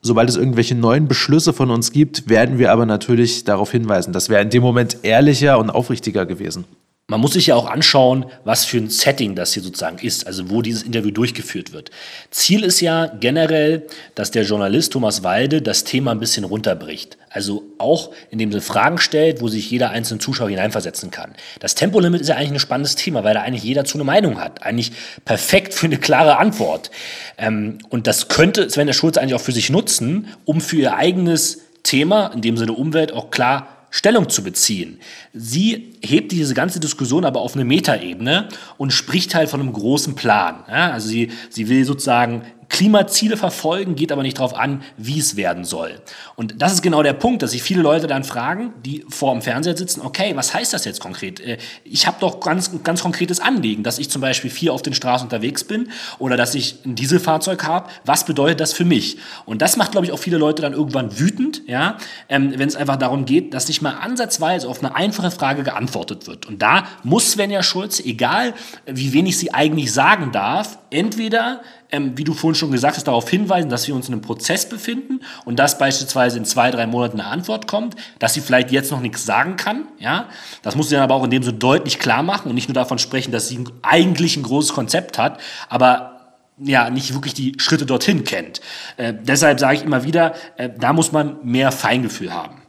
[0.00, 4.12] Sobald es irgendwelche neuen Beschlüsse von uns gibt, werden wir aber natürlich darauf hinweisen.
[4.12, 6.66] Das wäre in dem Moment ehrlicher und aufrichtiger gewesen.
[7.10, 10.50] Man muss sich ja auch anschauen, was für ein Setting das hier sozusagen ist, also
[10.50, 11.90] wo dieses Interview durchgeführt wird.
[12.30, 17.16] Ziel ist ja generell, dass der Journalist Thomas Walde das Thema ein bisschen runterbricht.
[17.30, 21.32] Also auch indem sie Fragen stellt, wo sich jeder einzelne Zuschauer hineinversetzen kann.
[21.60, 24.38] Das Tempolimit ist ja eigentlich ein spannendes Thema, weil da eigentlich jeder zu eine Meinung
[24.38, 24.62] hat.
[24.62, 24.92] Eigentlich
[25.24, 26.90] perfekt für eine klare Antwort.
[27.38, 30.94] Ähm, und das könnte Sven der Schulz eigentlich auch für sich nutzen, um für ihr
[30.94, 35.00] eigenes Thema, in dem Sinne Umwelt, auch klar Stellung zu beziehen.
[35.32, 40.14] Sie hebt diese ganze Diskussion aber auf eine Metaebene und spricht halt von einem großen
[40.14, 40.64] Plan.
[40.68, 45.36] Ja, also sie, sie will sozusagen Klimaziele verfolgen, geht aber nicht darauf an, wie es
[45.36, 46.00] werden soll.
[46.36, 49.40] Und das ist genau der Punkt, dass sich viele Leute dann fragen, die vor dem
[49.40, 51.40] Fernseher sitzen, okay, was heißt das jetzt konkret?
[51.40, 54.92] Äh, ich habe doch ganz, ganz konkretes Anliegen, dass ich zum Beispiel vier auf den
[54.94, 57.88] Straßen unterwegs bin oder dass ich ein Dieselfahrzeug habe.
[58.04, 59.16] Was bedeutet das für mich?
[59.46, 61.96] Und das macht, glaube ich, auch viele Leute dann irgendwann wütend, ja,
[62.28, 66.26] ähm, wenn es einfach darum geht, dass nicht mal ansatzweise auf eine einfache Frage geantwortet
[66.26, 66.46] wird.
[66.46, 68.54] Und da muss Svenja Schulze, egal
[68.84, 73.28] wie wenig sie eigentlich sagen darf, entweder ähm, wie du vorhin schon gesagt hast, darauf
[73.28, 77.20] hinweisen, dass wir uns in einem Prozess befinden und dass beispielsweise in zwei, drei Monaten
[77.20, 79.86] eine Antwort kommt, dass sie vielleicht jetzt noch nichts sagen kann.
[79.98, 80.28] Ja?
[80.62, 82.74] Das muss sie dann aber auch in dem so deutlich klar machen und nicht nur
[82.74, 86.14] davon sprechen, dass sie eigentlich ein großes Konzept hat, aber
[86.60, 88.60] ja nicht wirklich die Schritte dorthin kennt.
[88.96, 92.62] Äh, deshalb sage ich immer wieder, äh, da muss man mehr Feingefühl haben.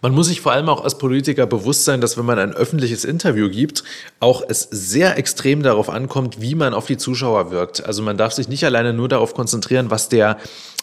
[0.00, 3.04] Man muss sich vor allem auch als Politiker bewusst sein, dass wenn man ein öffentliches
[3.04, 3.84] Interview gibt,
[4.20, 7.84] auch es sehr extrem darauf ankommt, wie man auf die Zuschauer wirkt.
[7.84, 10.38] Also man darf sich nicht alleine nur darauf konzentrieren, was der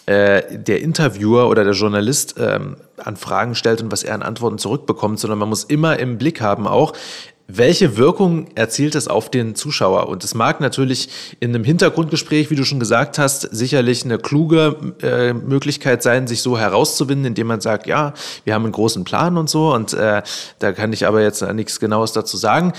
[0.09, 4.57] äh, der Interviewer oder der Journalist ähm, an Fragen stellt und was er an Antworten
[4.57, 6.93] zurückbekommt, sondern man muss immer im Blick haben auch,
[7.51, 10.07] welche Wirkung erzielt es auf den Zuschauer?
[10.07, 11.09] Und es mag natürlich
[11.39, 16.43] in einem Hintergrundgespräch, wie du schon gesagt hast, sicherlich eine kluge äh, Möglichkeit sein, sich
[16.43, 19.73] so herauszuwinden, indem man sagt, ja, wir haben einen großen Plan und so.
[19.73, 20.21] Und äh,
[20.59, 22.73] da kann ich aber jetzt nichts Genaues dazu sagen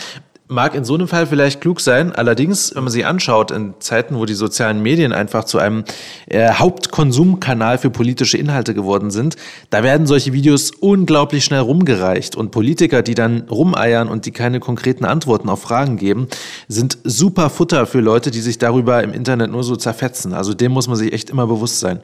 [0.50, 2.12] mag in so einem Fall vielleicht klug sein.
[2.12, 5.84] Allerdings, wenn man sie anschaut, in Zeiten, wo die sozialen Medien einfach zu einem
[6.26, 9.36] äh, Hauptkonsumkanal für politische Inhalte geworden sind,
[9.70, 12.36] da werden solche Videos unglaublich schnell rumgereicht.
[12.36, 16.28] Und Politiker, die dann rumeiern und die keine konkreten Antworten auf Fragen geben,
[16.68, 20.34] sind super Futter für Leute, die sich darüber im Internet nur so zerfetzen.
[20.34, 22.00] Also dem muss man sich echt immer bewusst sein.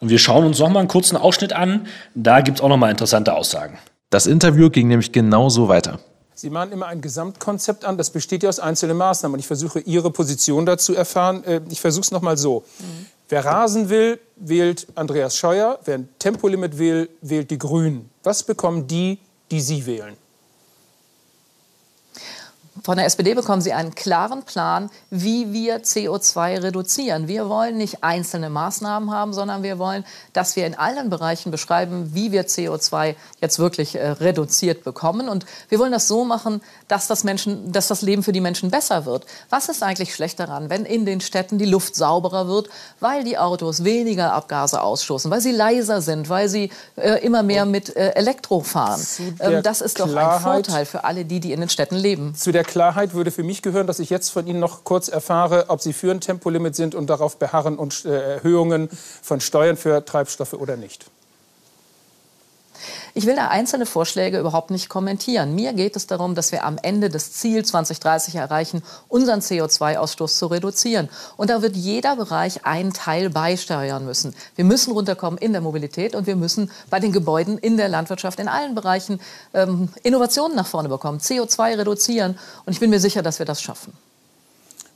[0.00, 1.86] Und wir schauen uns noch mal einen kurzen Ausschnitt an.
[2.14, 3.78] Da gibt es auch noch mal interessante Aussagen.
[4.08, 6.00] Das Interview ging nämlich genau so weiter.
[6.40, 9.34] Sie mahnen immer ein Gesamtkonzept an, das besteht ja aus einzelnen Maßnahmen.
[9.34, 11.44] Und ich versuche, Ihre Position dazu erfahren.
[11.44, 12.64] Äh, ich versuche es nochmal so.
[12.78, 13.06] Mhm.
[13.28, 15.78] Wer Rasen will, wählt Andreas Scheuer.
[15.84, 18.08] Wer ein Tempolimit will, wählt die Grünen.
[18.22, 19.18] Was bekommen die,
[19.50, 20.16] die Sie wählen?
[22.84, 27.26] Von der SPD bekommen Sie einen klaren Plan, wie wir CO2 reduzieren.
[27.26, 32.14] Wir wollen nicht einzelne Maßnahmen haben, sondern wir wollen, dass wir in allen Bereichen beschreiben,
[32.14, 35.28] wie wir CO2 jetzt wirklich äh, reduziert bekommen.
[35.28, 38.70] Und wir wollen das so machen, dass das, Menschen, dass das Leben für die Menschen
[38.70, 39.26] besser wird.
[39.50, 43.36] Was ist eigentlich schlecht daran, wenn in den Städten die Luft sauberer wird, weil die
[43.36, 48.10] Autos weniger Abgase ausstoßen, weil sie leiser sind, weil sie äh, immer mehr mit äh,
[48.10, 49.04] Elektro fahren?
[49.40, 52.32] Ähm, das ist doch ein Vorteil für alle die, die in den Städten leben.
[52.60, 55.80] Der Klarheit würde für mich gehören, dass ich jetzt von Ihnen noch kurz erfahre, ob
[55.80, 58.90] Sie für ein Tempolimit sind und darauf beharren und äh, Erhöhungen
[59.22, 61.06] von Steuern für Treibstoffe oder nicht.
[63.14, 65.54] Ich will da einzelne Vorschläge überhaupt nicht kommentieren.
[65.54, 70.46] Mir geht es darum, dass wir am Ende das Ziel 2030 erreichen, unseren CO2-Ausstoß zu
[70.46, 71.08] reduzieren.
[71.36, 74.34] Und da wird jeder Bereich einen Teil beisteuern müssen.
[74.56, 78.40] Wir müssen runterkommen in der Mobilität und wir müssen bei den Gebäuden, in der Landwirtschaft,
[78.40, 79.20] in allen Bereichen
[79.54, 82.38] ähm, Innovationen nach vorne bekommen, CO2 reduzieren.
[82.66, 83.92] Und ich bin mir sicher, dass wir das schaffen.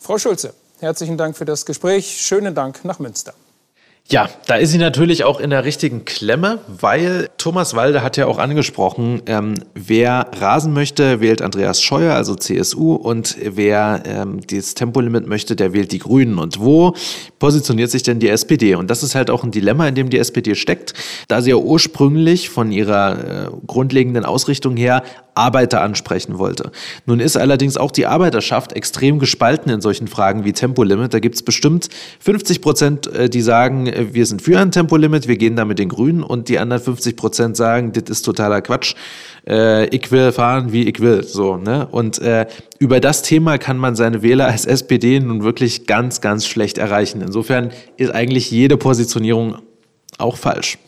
[0.01, 2.21] Frau Schulze, herzlichen Dank für das Gespräch.
[2.21, 3.35] Schönen Dank nach Münster.
[4.11, 8.27] Ja, da ist sie natürlich auch in der richtigen Klemme, weil Thomas Walde hat ja
[8.27, 14.75] auch angesprochen, ähm, wer rasen möchte, wählt Andreas Scheuer, also CSU, und wer ähm, das
[14.75, 16.39] Tempolimit möchte, der wählt die Grünen.
[16.39, 16.95] Und wo
[17.39, 18.75] positioniert sich denn die SPD?
[18.75, 20.93] Und das ist halt auch ein Dilemma, in dem die SPD steckt,
[21.29, 25.03] da sie ja ursprünglich von ihrer äh, grundlegenden Ausrichtung her
[25.35, 26.71] Arbeiter ansprechen wollte.
[27.07, 31.13] Nun ist allerdings auch die Arbeiterschaft extrem gespalten in solchen Fragen wie Tempolimit.
[31.13, 31.89] Da gibt es bestimmt
[32.21, 35.79] 50 Prozent, äh, die sagen, äh, wir sind für ein Tempolimit, wir gehen da mit
[35.79, 38.95] den Grünen und die anderen 50 Prozent sagen, das ist totaler Quatsch.
[39.47, 41.23] Äh, ich will fahren, wie ich will.
[41.25, 41.87] So, ne?
[41.91, 42.47] Und äh,
[42.79, 47.21] über das Thema kann man seine Wähler als SPD nun wirklich ganz, ganz schlecht erreichen.
[47.21, 49.57] Insofern ist eigentlich jede Positionierung
[50.19, 50.79] auch falsch.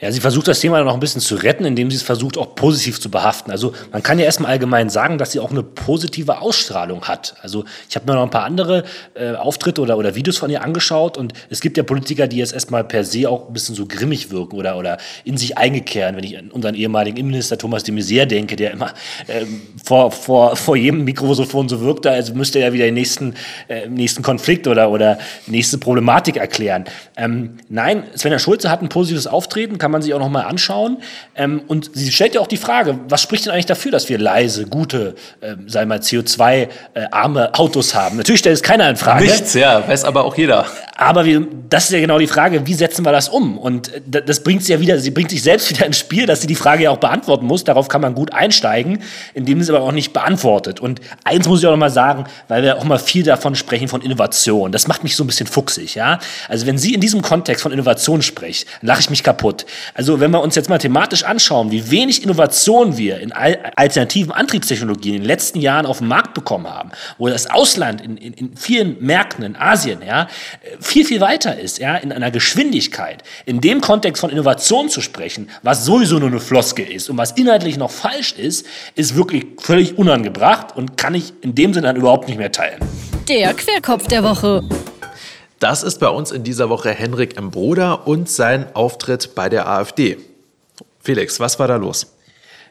[0.00, 2.54] Ja, sie versucht das Thema noch ein bisschen zu retten, indem sie es versucht, auch
[2.54, 3.50] positiv zu behaften.
[3.50, 7.34] Also man kann ja erstmal allgemein sagen, dass sie auch eine positive Ausstrahlung hat.
[7.42, 8.84] Also ich habe mir noch ein paar andere
[9.14, 12.52] äh, Auftritte oder, oder Videos von ihr angeschaut und es gibt ja Politiker, die jetzt
[12.52, 16.14] erstmal per se auch ein bisschen so grimmig wirken oder, oder in sich eingekehren.
[16.14, 18.94] Wenn ich an unseren ehemaligen Innenminister Thomas de Maizière denke, der immer
[19.26, 23.34] ähm, vor, vor, vor jedem Mikrofon so wirkte, als müsste er wieder den nächsten,
[23.66, 26.84] äh, nächsten Konflikt oder, oder nächste Problematik erklären.
[27.16, 30.42] Ähm, nein, Svenja Schulze hat ein positives Auftreten, kann kann man sich auch noch mal
[30.42, 30.98] anschauen.
[31.34, 34.18] Ähm, und sie stellt ja auch die Frage, was spricht denn eigentlich dafür, dass wir
[34.18, 38.18] leise, gute, äh, wir mal, CO2-arme äh, Autos haben?
[38.18, 39.24] Natürlich stellt es keiner in Frage.
[39.24, 40.66] Nichts, ja, weiß aber auch jeder.
[40.98, 43.56] Aber wir, das ist ja genau die Frage, wie setzen wir das um?
[43.56, 46.48] Und das bringt sie ja wieder, sie bringt sich selbst wieder ins Spiel, dass sie
[46.48, 47.64] die Frage ja auch beantworten muss.
[47.64, 48.98] Darauf kann man gut einsteigen,
[49.32, 50.80] indem sie aber auch nicht beantwortet.
[50.80, 53.88] Und eins muss ich auch noch mal sagen, weil wir auch mal viel davon sprechen,
[53.88, 54.70] von Innovation.
[54.70, 56.18] Das macht mich so ein bisschen fuchsig, ja.
[56.48, 59.64] Also wenn sie in diesem Kontext von Innovation spricht, lache ich mich kaputt.
[59.94, 65.16] Also wenn wir uns jetzt mal thematisch anschauen, wie wenig Innovation wir in alternativen Antriebstechnologien
[65.16, 68.56] in den letzten Jahren auf den Markt bekommen haben, wo das Ausland in, in, in
[68.56, 70.28] vielen Märkten in Asien, ja,
[70.80, 75.48] viel, viel weiter ist, ja, in einer Geschwindigkeit, in dem Kontext von Innovation zu sprechen,
[75.62, 79.98] was sowieso nur eine Floske ist und was inhaltlich noch falsch ist, ist wirklich völlig
[79.98, 82.80] unangebracht und kann ich in dem Sinne dann überhaupt nicht mehr teilen.
[83.28, 84.62] Der Querkopf der Woche.
[85.58, 87.50] Das ist bei uns in dieser Woche Henrik M.
[87.50, 90.18] Broder und sein Auftritt bei der AfD.
[91.00, 92.14] Felix, was war da los?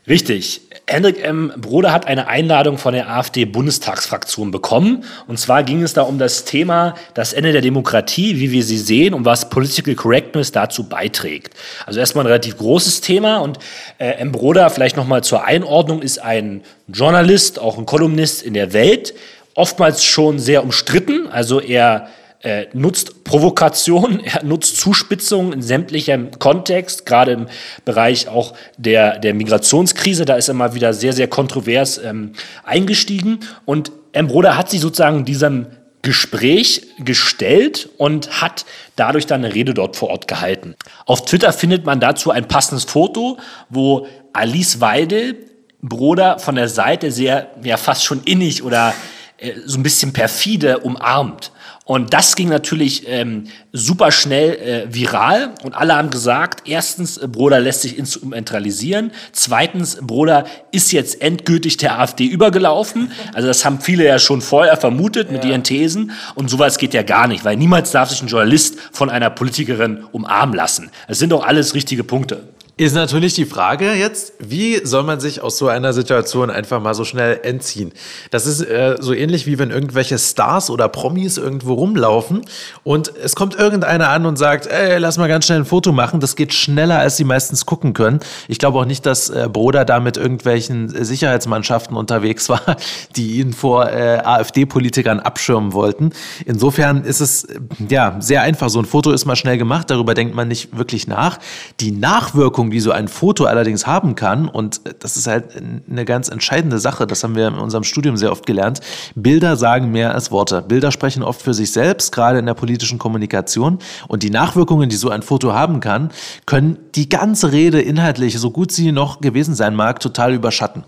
[0.08, 0.62] Richtig.
[0.86, 1.52] Hendrik M.
[1.58, 5.04] Broder hat eine Einladung von der AfD-Bundestagsfraktion bekommen.
[5.28, 8.78] Und zwar ging es da um das Thema das Ende der Demokratie, wie wir sie
[8.78, 11.56] sehen und was Political Correctness dazu beiträgt.
[11.86, 13.39] Also erstmal ein relativ großes Thema.
[13.39, 13.60] Und
[13.97, 14.32] äh, M.
[14.32, 19.13] Broder, vielleicht nochmal zur Einordnung, ist ein Journalist, auch ein Kolumnist in der Welt.
[19.56, 21.28] Oftmals schon sehr umstritten.
[21.28, 22.08] Also er
[22.41, 27.47] äh, nutzt Provokation, er nutzt Zuspitzung in sämtlichem Kontext, gerade im
[27.86, 30.26] Bereich auch der, der Migrationskrise.
[30.26, 33.39] Da ist er mal wieder sehr, sehr kontrovers ähm, eingestiegen.
[33.65, 34.28] Und M.
[34.28, 35.67] Broder hat sich sozusagen diesem
[36.02, 40.76] Gespräch gestellt und hat dadurch dann eine Rede dort vor Ort gehalten.
[41.06, 43.38] Auf Twitter findet man dazu ein passendes Foto,
[43.69, 45.36] wo Alice Weidel
[45.82, 48.93] Broder von der Seite sehr, ja fast schon innig oder
[49.38, 51.52] äh, so ein bisschen perfide umarmt.
[51.88, 57.30] Und das ging natürlich ähm, super schnell äh, viral und alle haben gesagt, erstens, äh,
[57.30, 63.13] Broder lässt sich instrumentalisieren, zweitens, Broder ist jetzt endgültig der AfD übergelaufen.
[63.34, 65.52] Also das haben viele ja schon vorher vermutet mit ja.
[65.52, 69.10] ihren Thesen und sowas geht ja gar nicht, weil niemals darf sich ein Journalist von
[69.10, 70.91] einer Politikerin umarmen lassen.
[71.08, 72.50] Das sind doch alles richtige Punkte.
[72.80, 76.94] Ist natürlich die Frage jetzt, wie soll man sich aus so einer Situation einfach mal
[76.94, 77.92] so schnell entziehen?
[78.30, 82.42] Das ist äh, so ähnlich wie wenn irgendwelche Stars oder Promis irgendwo rumlaufen
[82.84, 86.20] und es kommt irgendeiner an und sagt, ey, lass mal ganz schnell ein Foto machen.
[86.20, 88.20] Das geht schneller, als sie meistens gucken können.
[88.48, 92.78] Ich glaube auch nicht, dass äh, Broder da mit irgendwelchen Sicherheitsmannschaften unterwegs war,
[93.16, 96.12] die ihn vor äh, AfD-Politikern abschirmen wollten.
[96.46, 97.48] Insofern ist es
[97.90, 98.70] ja sehr einfach.
[98.70, 101.40] So ein Foto ist mal schnell gemacht, darüber denkt man nicht wirklich nach.
[101.80, 106.06] Die Nachwirkung Wirkung, die so ein Foto allerdings haben kann, und das ist halt eine
[106.06, 108.82] ganz entscheidende Sache, das haben wir in unserem Studium sehr oft gelernt,
[109.15, 110.62] Bilder sagen mehr als Worte.
[110.62, 113.80] Bilder sprechen oft für sich selbst, gerade in der politischen Kommunikation.
[114.08, 116.10] Und die Nachwirkungen, die so ein Foto haben kann,
[116.45, 120.84] können die ganze Rede inhaltlich, so gut sie noch gewesen sein mag, total überschatten.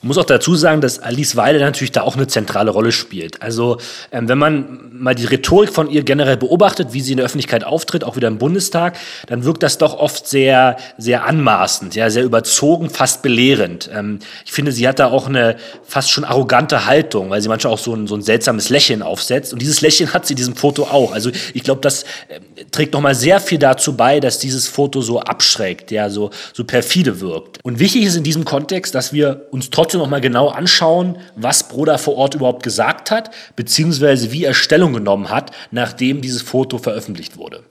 [0.00, 3.42] Man muss auch dazu sagen, dass Alice Weide natürlich da auch eine zentrale Rolle spielt.
[3.42, 3.78] Also
[4.12, 7.64] ähm, wenn man mal die Rhetorik von ihr generell beobachtet, wie sie in der Öffentlichkeit
[7.64, 12.24] auftritt, auch wieder im Bundestag, dann wirkt das doch oft sehr, sehr anmaßend, ja, sehr
[12.24, 13.90] überzogen, fast belehrend.
[13.92, 17.72] Ähm, ich finde, sie hat da auch eine fast schon arrogante Haltung, weil sie manchmal
[17.72, 19.52] auch so ein, so ein seltsames Lächeln aufsetzt.
[19.52, 21.12] Und dieses Lächeln hat sie in diesem Foto auch.
[21.12, 25.20] Also ich glaube, das äh, trägt nochmal sehr viel dazu bei, dass dieses Foto so
[25.20, 27.58] abschreckt, ja, so, so perfide wirkt.
[27.64, 31.16] Und wichtig ist in diesem Kontext, dass wir uns trotzdem trotzdem noch mal genau anschauen,
[31.34, 36.42] was Broder vor Ort überhaupt gesagt hat, beziehungsweise wie er Stellung genommen hat, nachdem dieses
[36.42, 37.62] Foto veröffentlicht wurde.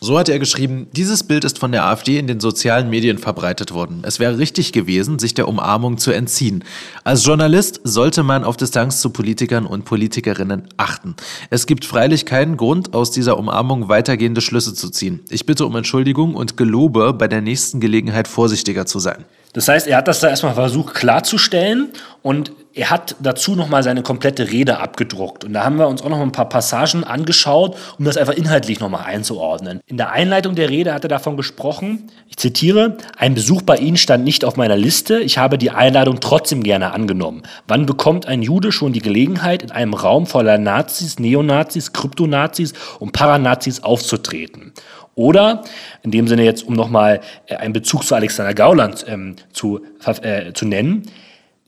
[0.00, 3.74] So hat er geschrieben, dieses Bild ist von der AfD in den sozialen Medien verbreitet
[3.74, 4.02] worden.
[4.06, 6.64] Es wäre richtig gewesen, sich der Umarmung zu entziehen.
[7.04, 11.14] Als Journalist sollte man auf Distanz zu Politikern und Politikerinnen achten.
[11.50, 15.20] Es gibt freilich keinen Grund, aus dieser Umarmung weitergehende Schlüsse zu ziehen.
[15.28, 19.26] Ich bitte um Entschuldigung und gelobe, bei der nächsten Gelegenheit vorsichtiger zu sein.
[19.56, 21.88] Das heißt, er hat das da erstmal versucht klarzustellen
[22.20, 25.46] und er hat dazu nochmal seine komplette Rede abgedruckt.
[25.46, 28.80] Und da haben wir uns auch noch ein paar Passagen angeschaut, um das einfach inhaltlich
[28.80, 29.80] nochmal einzuordnen.
[29.86, 33.96] In der Einleitung der Rede hat er davon gesprochen, ich zitiere, ein Besuch bei Ihnen
[33.96, 37.42] stand nicht auf meiner Liste, ich habe die Einladung trotzdem gerne angenommen.
[37.66, 43.12] Wann bekommt ein Jude schon die Gelegenheit, in einem Raum voller Nazis, Neonazis, Kryptonazis und
[43.12, 44.74] Paranazis aufzutreten?
[45.16, 45.64] Oder
[46.02, 49.80] in dem Sinne jetzt, um nochmal äh, einen Bezug zu Alexander Gauland ähm, zu,
[50.22, 51.10] äh, zu nennen,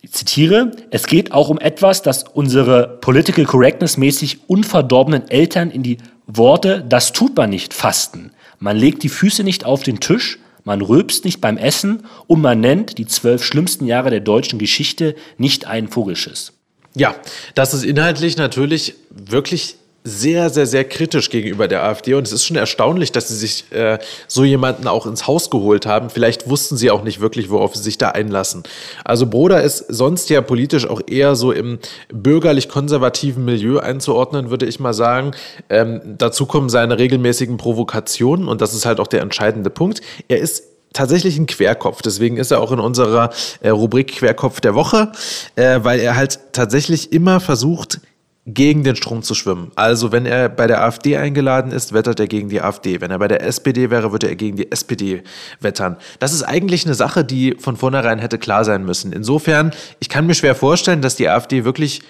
[0.01, 5.83] ich zitiere, es geht auch um etwas, das unsere Political Correctness mäßig unverdorbenen Eltern in
[5.83, 8.31] die Worte, das tut man nicht, fasten.
[8.61, 12.61] Man legt die Füße nicht auf den Tisch, man rülpst nicht beim Essen und man
[12.61, 16.53] nennt die zwölf schlimmsten Jahre der deutschen Geschichte nicht ein Vogelschiss.
[16.95, 17.17] Ja,
[17.55, 19.77] das ist inhaltlich natürlich wirklich
[20.09, 23.71] sehr, sehr, sehr kritisch gegenüber der AfD und es ist schon erstaunlich, dass sie sich
[23.71, 26.11] äh, so jemanden auch ins Haus geholt haben.
[26.11, 28.63] Vielleicht wussten sie auch nicht wirklich, worauf sie sich da einlassen.
[29.05, 31.79] Also Broder ist sonst ja politisch auch eher so im
[32.13, 35.33] bürgerlich-konservativen Milieu einzuordnen, würde ich mal sagen.
[35.69, 40.01] Ähm, dazu kommen seine regelmäßigen Provokationen und das ist halt auch der entscheidende Punkt.
[40.29, 42.03] Er ist tatsächlich ein Querkopf.
[42.03, 45.13] Deswegen ist er auch in unserer äh, Rubrik Querkopf der Woche,
[45.57, 48.01] äh, weil er halt tatsächlich immer versucht,
[48.49, 49.71] gegen den Strom zu schwimmen.
[49.75, 53.01] Also wenn er bei der AfD eingeladen ist, wettert er gegen die AfD.
[53.01, 55.23] Wenn er bei der SPD wäre, würde er gegen die SPD
[55.61, 55.99] wettern.
[56.19, 59.13] Das ist eigentlich eine Sache, die von vornherein hätte klar sein müssen.
[59.13, 62.01] Insofern, ich kann mir schwer vorstellen, dass die AfD wirklich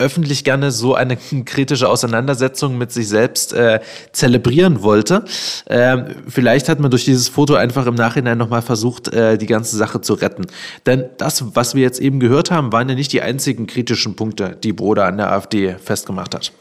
[0.00, 3.80] öffentlich gerne so eine kritische Auseinandersetzung mit sich selbst äh,
[4.12, 5.24] zelebrieren wollte.
[5.68, 9.76] Ähm, vielleicht hat man durch dieses Foto einfach im Nachhinein nochmal versucht, äh, die ganze
[9.76, 10.46] Sache zu retten.
[10.86, 14.56] Denn das, was wir jetzt eben gehört haben, waren ja nicht die einzigen kritischen Punkte,
[14.62, 16.52] die Broder an der AfD festgemacht hat.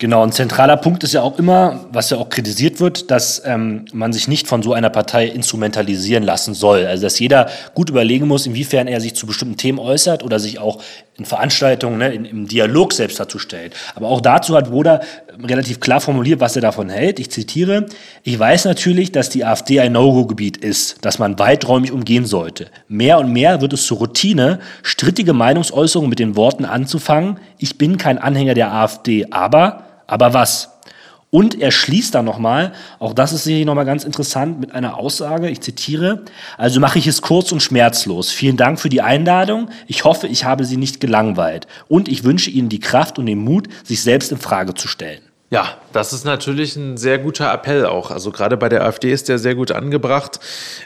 [0.00, 3.84] Genau, ein zentraler Punkt ist ja auch immer, was ja auch kritisiert wird, dass ähm,
[3.92, 6.86] man sich nicht von so einer Partei instrumentalisieren lassen soll.
[6.86, 10.60] Also dass jeder gut überlegen muss, inwiefern er sich zu bestimmten Themen äußert oder sich
[10.60, 10.80] auch
[11.18, 13.74] in Veranstaltungen, ne, in, im Dialog selbst dazu stellt.
[13.96, 15.00] Aber auch dazu hat Woda
[15.42, 17.18] relativ klar formuliert, was er davon hält.
[17.18, 17.86] Ich zitiere,
[18.22, 22.68] ich weiß natürlich, dass die AfD ein No-Go-Gebiet ist, das man weiträumig umgehen sollte.
[22.86, 27.98] Mehr und mehr wird es zur Routine, strittige Meinungsäußerungen mit den Worten anzufangen, ich bin
[27.98, 30.77] kein Anhänger der AfD, aber aber was?
[31.30, 35.50] Und er schließt dann nochmal, auch das ist sicherlich nochmal ganz interessant, mit einer Aussage,
[35.50, 36.22] ich zitiere,
[36.56, 38.30] also mache ich es kurz und schmerzlos.
[38.30, 39.68] Vielen Dank für die Einladung.
[39.86, 41.66] Ich hoffe, ich habe Sie nicht gelangweilt.
[41.88, 45.20] Und ich wünsche Ihnen die Kraft und den Mut, sich selbst in Frage zu stellen.
[45.50, 48.10] Ja, das ist natürlich ein sehr guter Appell auch.
[48.10, 50.40] Also gerade bei der AfD ist der sehr gut angebracht,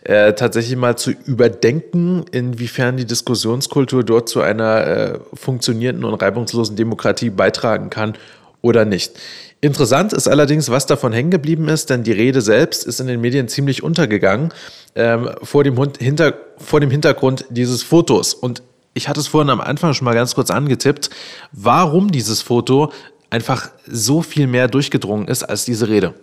[0.04, 6.76] äh, tatsächlich mal zu überdenken, inwiefern die Diskussionskultur dort zu einer äh, funktionierenden und reibungslosen
[6.76, 8.14] Demokratie beitragen kann
[8.60, 9.18] oder nicht.
[9.64, 13.20] Interessant ist allerdings, was davon hängen geblieben ist, denn die Rede selbst ist in den
[13.20, 14.52] Medien ziemlich untergegangen
[14.96, 18.34] ähm, vor, dem Hinter vor dem Hintergrund dieses Fotos.
[18.34, 21.10] Und ich hatte es vorhin am Anfang schon mal ganz kurz angetippt,
[21.52, 22.92] warum dieses Foto
[23.30, 26.14] einfach so viel mehr durchgedrungen ist als diese Rede.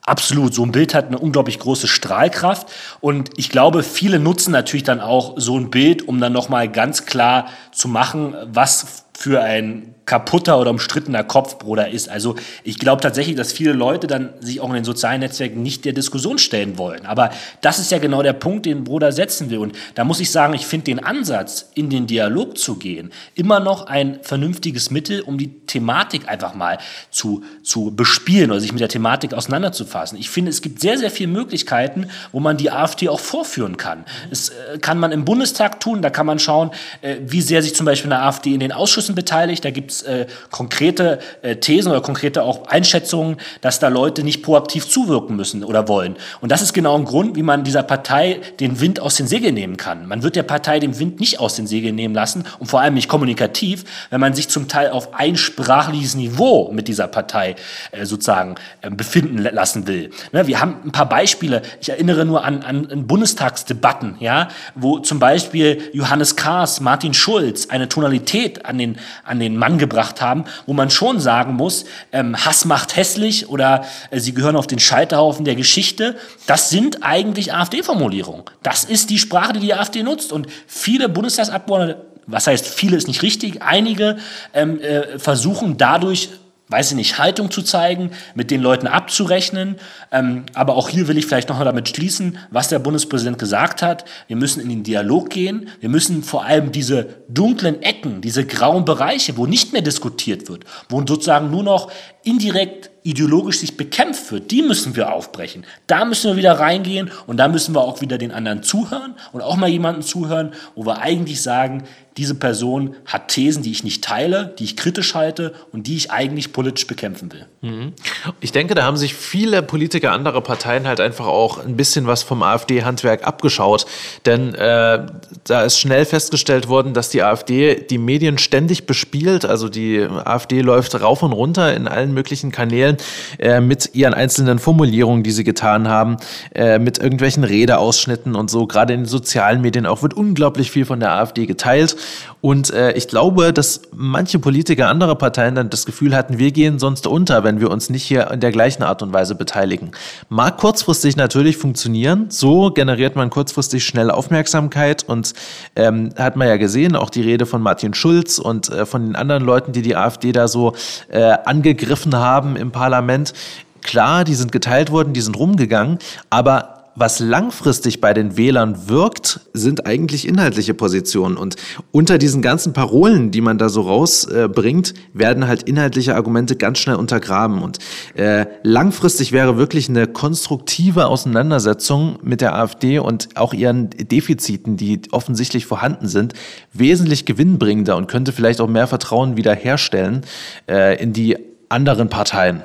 [0.00, 2.68] Absolut, so ein Bild hat eine unglaublich große Strahlkraft
[3.00, 7.04] und ich glaube, viele nutzen natürlich dann auch so ein Bild, um dann nochmal ganz
[7.04, 12.10] klar zu machen, was für ein kaputter oder umstrittener Kopfbruder ist.
[12.10, 15.86] Also ich glaube tatsächlich, dass viele Leute dann sich auch in den sozialen Netzwerken nicht
[15.86, 17.06] der Diskussion stellen wollen.
[17.06, 17.30] Aber
[17.62, 19.56] das ist ja genau der Punkt, den Bruder setzen will.
[19.56, 23.58] Und da muss ich sagen, ich finde den Ansatz, in den Dialog zu gehen, immer
[23.58, 26.76] noch ein vernünftiges Mittel, um die Thematik einfach mal
[27.10, 30.18] zu, zu bespielen oder sich mit der Thematik auseinanderzufassen.
[30.18, 34.04] Ich finde, es gibt sehr, sehr viele Möglichkeiten, wo man die AfD auch vorführen kann.
[34.28, 36.70] Das äh, kann man im Bundestag tun, da kann man schauen,
[37.00, 39.64] äh, wie sehr sich zum Beispiel eine AfD in den Ausschüssen beteiligt.
[39.64, 44.42] Da gibt es äh, konkrete äh, Thesen oder konkrete auch Einschätzungen, dass da Leute nicht
[44.42, 46.16] proaktiv zuwirken müssen oder wollen.
[46.40, 49.54] Und das ist genau ein Grund, wie man dieser Partei den Wind aus den Segeln
[49.54, 50.06] nehmen kann.
[50.06, 52.94] Man wird der Partei den Wind nicht aus den Segeln nehmen lassen und vor allem
[52.94, 57.56] nicht kommunikativ, wenn man sich zum Teil auf einsprachliches Niveau mit dieser Partei
[57.90, 60.10] äh, sozusagen äh, befinden lassen will.
[60.32, 61.62] Ne, wir haben ein paar Beispiele.
[61.80, 67.68] Ich erinnere nur an, an, an Bundestagsdebatten, ja, wo zum Beispiel Johannes Kahrs, Martin Schulz
[67.68, 72.36] eine Tonalität an den, an den Mann gebracht haben, wo man schon sagen muss, ähm,
[72.36, 76.16] Hass macht hässlich oder äh, sie gehören auf den Scheiterhaufen der Geschichte.
[76.46, 78.44] Das sind eigentlich AfD-Formulierungen.
[78.62, 80.32] Das ist die Sprache, die die AfD nutzt.
[80.32, 84.16] Und viele Bundestagsabgeordnete was heißt, viele ist nicht richtig, einige
[84.54, 86.28] ähm, äh, versuchen dadurch
[86.72, 89.76] weiß ich nicht, Haltung zu zeigen, mit den Leuten abzurechnen.
[90.10, 94.04] Ähm, aber auch hier will ich vielleicht noch damit schließen, was der Bundespräsident gesagt hat.
[94.26, 95.68] Wir müssen in den Dialog gehen.
[95.80, 100.64] Wir müssen vor allem diese dunklen Ecken, diese grauen Bereiche, wo nicht mehr diskutiert wird,
[100.88, 101.92] wo sozusagen nur noch
[102.24, 105.64] indirekt ideologisch sich bekämpft wird, die müssen wir aufbrechen.
[105.86, 109.40] Da müssen wir wieder reingehen und da müssen wir auch wieder den anderen zuhören und
[109.40, 111.84] auch mal jemanden zuhören, wo wir eigentlich sagen,
[112.18, 116.10] diese Person hat Thesen, die ich nicht teile, die ich kritisch halte und die ich
[116.10, 117.46] eigentlich politisch bekämpfen will.
[117.62, 117.94] Mhm.
[118.40, 122.22] Ich denke, da haben sich viele Politiker anderer Parteien halt einfach auch ein bisschen was
[122.22, 123.86] vom AfD-Handwerk abgeschaut.
[124.26, 125.06] Denn äh,
[125.44, 129.46] da ist schnell festgestellt worden, dass die AfD die Medien ständig bespielt.
[129.46, 132.96] Also die AfD läuft rauf und runter in allen möglichen Kanälen
[133.38, 136.16] äh, mit ihren einzelnen Formulierungen, die sie getan haben,
[136.54, 138.66] äh, mit irgendwelchen Redeausschnitten und so.
[138.66, 141.96] Gerade in den sozialen Medien auch wird unglaublich viel von der AfD geteilt.
[142.42, 146.80] Und äh, ich glaube, dass manche Politiker anderer Parteien dann das Gefühl hatten, wir gehen
[146.80, 149.92] sonst unter, wenn wir uns nicht hier in der gleichen Art und Weise beteiligen.
[150.28, 152.26] Mag kurzfristig natürlich funktionieren.
[152.30, 155.34] So generiert man kurzfristig schnell Aufmerksamkeit und
[155.76, 159.14] ähm, hat man ja gesehen, auch die Rede von Martin Schulz und äh, von den
[159.14, 160.74] anderen Leuten, die die AfD da so
[161.10, 163.34] äh, angegriffen haben im Parlament.
[163.82, 169.40] Klar, die sind geteilt worden, die sind rumgegangen, aber was langfristig bei den Wählern wirkt,
[169.52, 171.36] sind eigentlich inhaltliche Positionen.
[171.36, 171.56] Und
[171.90, 176.78] unter diesen ganzen Parolen, die man da so rausbringt, äh, werden halt inhaltliche Argumente ganz
[176.78, 177.62] schnell untergraben.
[177.62, 177.78] Und
[178.14, 185.00] äh, langfristig wäre wirklich eine konstruktive Auseinandersetzung mit der AfD und auch ihren Defiziten, die
[185.10, 186.34] offensichtlich vorhanden sind,
[186.72, 190.22] wesentlich gewinnbringender und könnte vielleicht auch mehr Vertrauen wiederherstellen
[190.68, 191.36] äh, in die
[191.68, 192.62] anderen Parteien.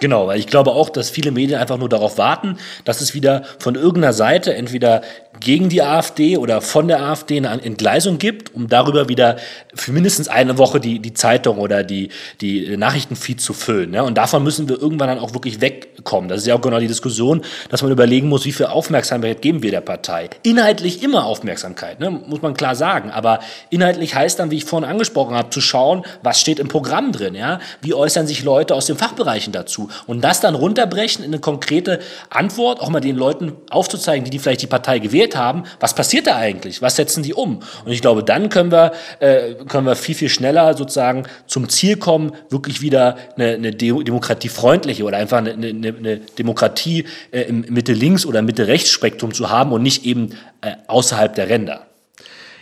[0.00, 3.44] Genau, weil ich glaube auch, dass viele Medien einfach nur darauf warten, dass es wieder
[3.60, 5.02] von irgendeiner Seite entweder
[5.40, 9.36] gegen die AfD oder von der AfD eine Entgleisung gibt, um darüber wieder
[9.74, 12.10] für mindestens eine Woche die, die Zeitung oder die,
[12.40, 13.90] die Nachrichtenfeed zu füllen.
[13.90, 14.04] Ne?
[14.04, 16.28] Und davon müssen wir irgendwann dann auch wirklich wegkommen.
[16.28, 19.62] Das ist ja auch genau die Diskussion, dass man überlegen muss, wie viel Aufmerksamkeit geben
[19.62, 20.30] wir der Partei.
[20.42, 22.10] Inhaltlich immer Aufmerksamkeit, ne?
[22.10, 23.10] muss man klar sagen.
[23.10, 27.12] Aber inhaltlich heißt dann, wie ich vorhin angesprochen habe, zu schauen, was steht im Programm
[27.12, 27.34] drin.
[27.34, 27.60] Ja?
[27.82, 29.88] Wie äußern sich Leute aus den Fachbereichen dazu?
[30.06, 31.98] Und das dann runterbrechen in eine konkrete
[32.30, 35.94] Antwort, auch mal den Leuten aufzuzeigen, die, die vielleicht die Partei gewählt gewählt haben, was
[35.94, 36.82] passiert da eigentlich?
[36.82, 37.60] Was setzen die um?
[37.84, 41.96] Und ich glaube, dann können wir, äh, können wir viel, viel schneller sozusagen zum Ziel
[41.96, 48.26] kommen, wirklich wieder eine, eine demokratiefreundliche oder einfach eine, eine, eine Demokratie äh, im Mitte-Links-
[48.26, 51.86] oder Mitte-Rechts-Spektrum zu haben und nicht eben äh, außerhalb der Ränder.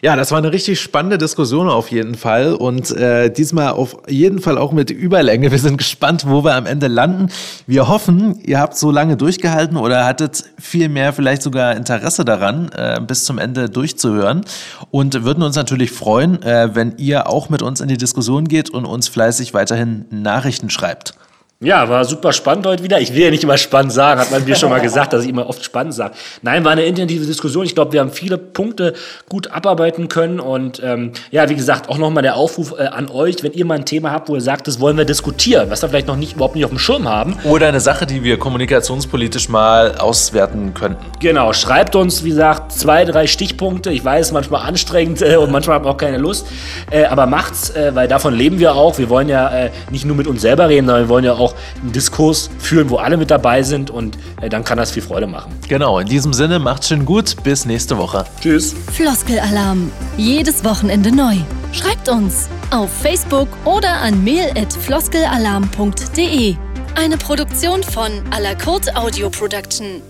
[0.04, 4.40] Ja, das war eine richtig spannende Diskussion auf jeden Fall und äh, diesmal auf jeden
[4.40, 5.52] Fall auch mit Überlänge.
[5.52, 7.28] Wir sind gespannt, wo wir am Ende landen.
[7.68, 12.68] Wir hoffen, ihr habt so lange durchgehalten oder hattet viel mehr vielleicht sogar Interesse daran,
[12.74, 14.44] äh, bis zum Ende durchzuhören
[14.90, 18.70] und würden uns natürlich freuen, äh, wenn ihr auch mit uns in die Diskussion geht
[18.70, 21.14] und uns fleißig weiterhin Nachrichten schreibt.
[21.62, 23.00] Ja, war super spannend heute wieder.
[23.00, 25.28] Ich will ja nicht immer spannend sagen, hat man mir schon mal gesagt, dass ich
[25.30, 26.14] immer oft spannend sage.
[26.42, 27.64] Nein, war eine intensive Diskussion.
[27.64, 28.94] Ich glaube, wir haben viele Punkte
[29.28, 30.40] gut abarbeiten können.
[30.40, 33.74] Und ähm, ja, wie gesagt, auch nochmal der Aufruf äh, an euch, wenn ihr mal
[33.74, 36.34] ein Thema habt, wo ihr sagt, das wollen wir diskutieren, was wir vielleicht noch nicht
[36.34, 37.36] überhaupt nicht auf dem Schirm haben.
[37.44, 41.04] Oder eine Sache, die wir kommunikationspolitisch mal auswerten könnten.
[41.20, 43.92] Genau, schreibt uns, wie gesagt, zwei, drei Stichpunkte.
[43.92, 46.44] Ich weiß, manchmal anstrengend äh, und manchmal haben wir auch keine Lust.
[46.90, 48.98] Äh, aber macht's, äh, weil davon leben wir auch.
[48.98, 51.51] Wir wollen ja äh, nicht nur mit uns selber reden, sondern wir wollen ja auch
[51.52, 55.02] auch einen Diskurs führen, wo alle mit dabei sind und äh, dann kann das viel
[55.02, 55.52] Freude machen.
[55.68, 58.24] Genau, in diesem Sinne, macht's schön gut, bis nächste Woche.
[58.40, 58.74] Tschüss.
[58.92, 61.36] Floskelalarm, jedes Wochenende neu.
[61.72, 66.56] Schreibt uns auf Facebook oder an mail@floskelalarm.de.
[66.94, 70.02] Eine Produktion von Alakurt Audio Production.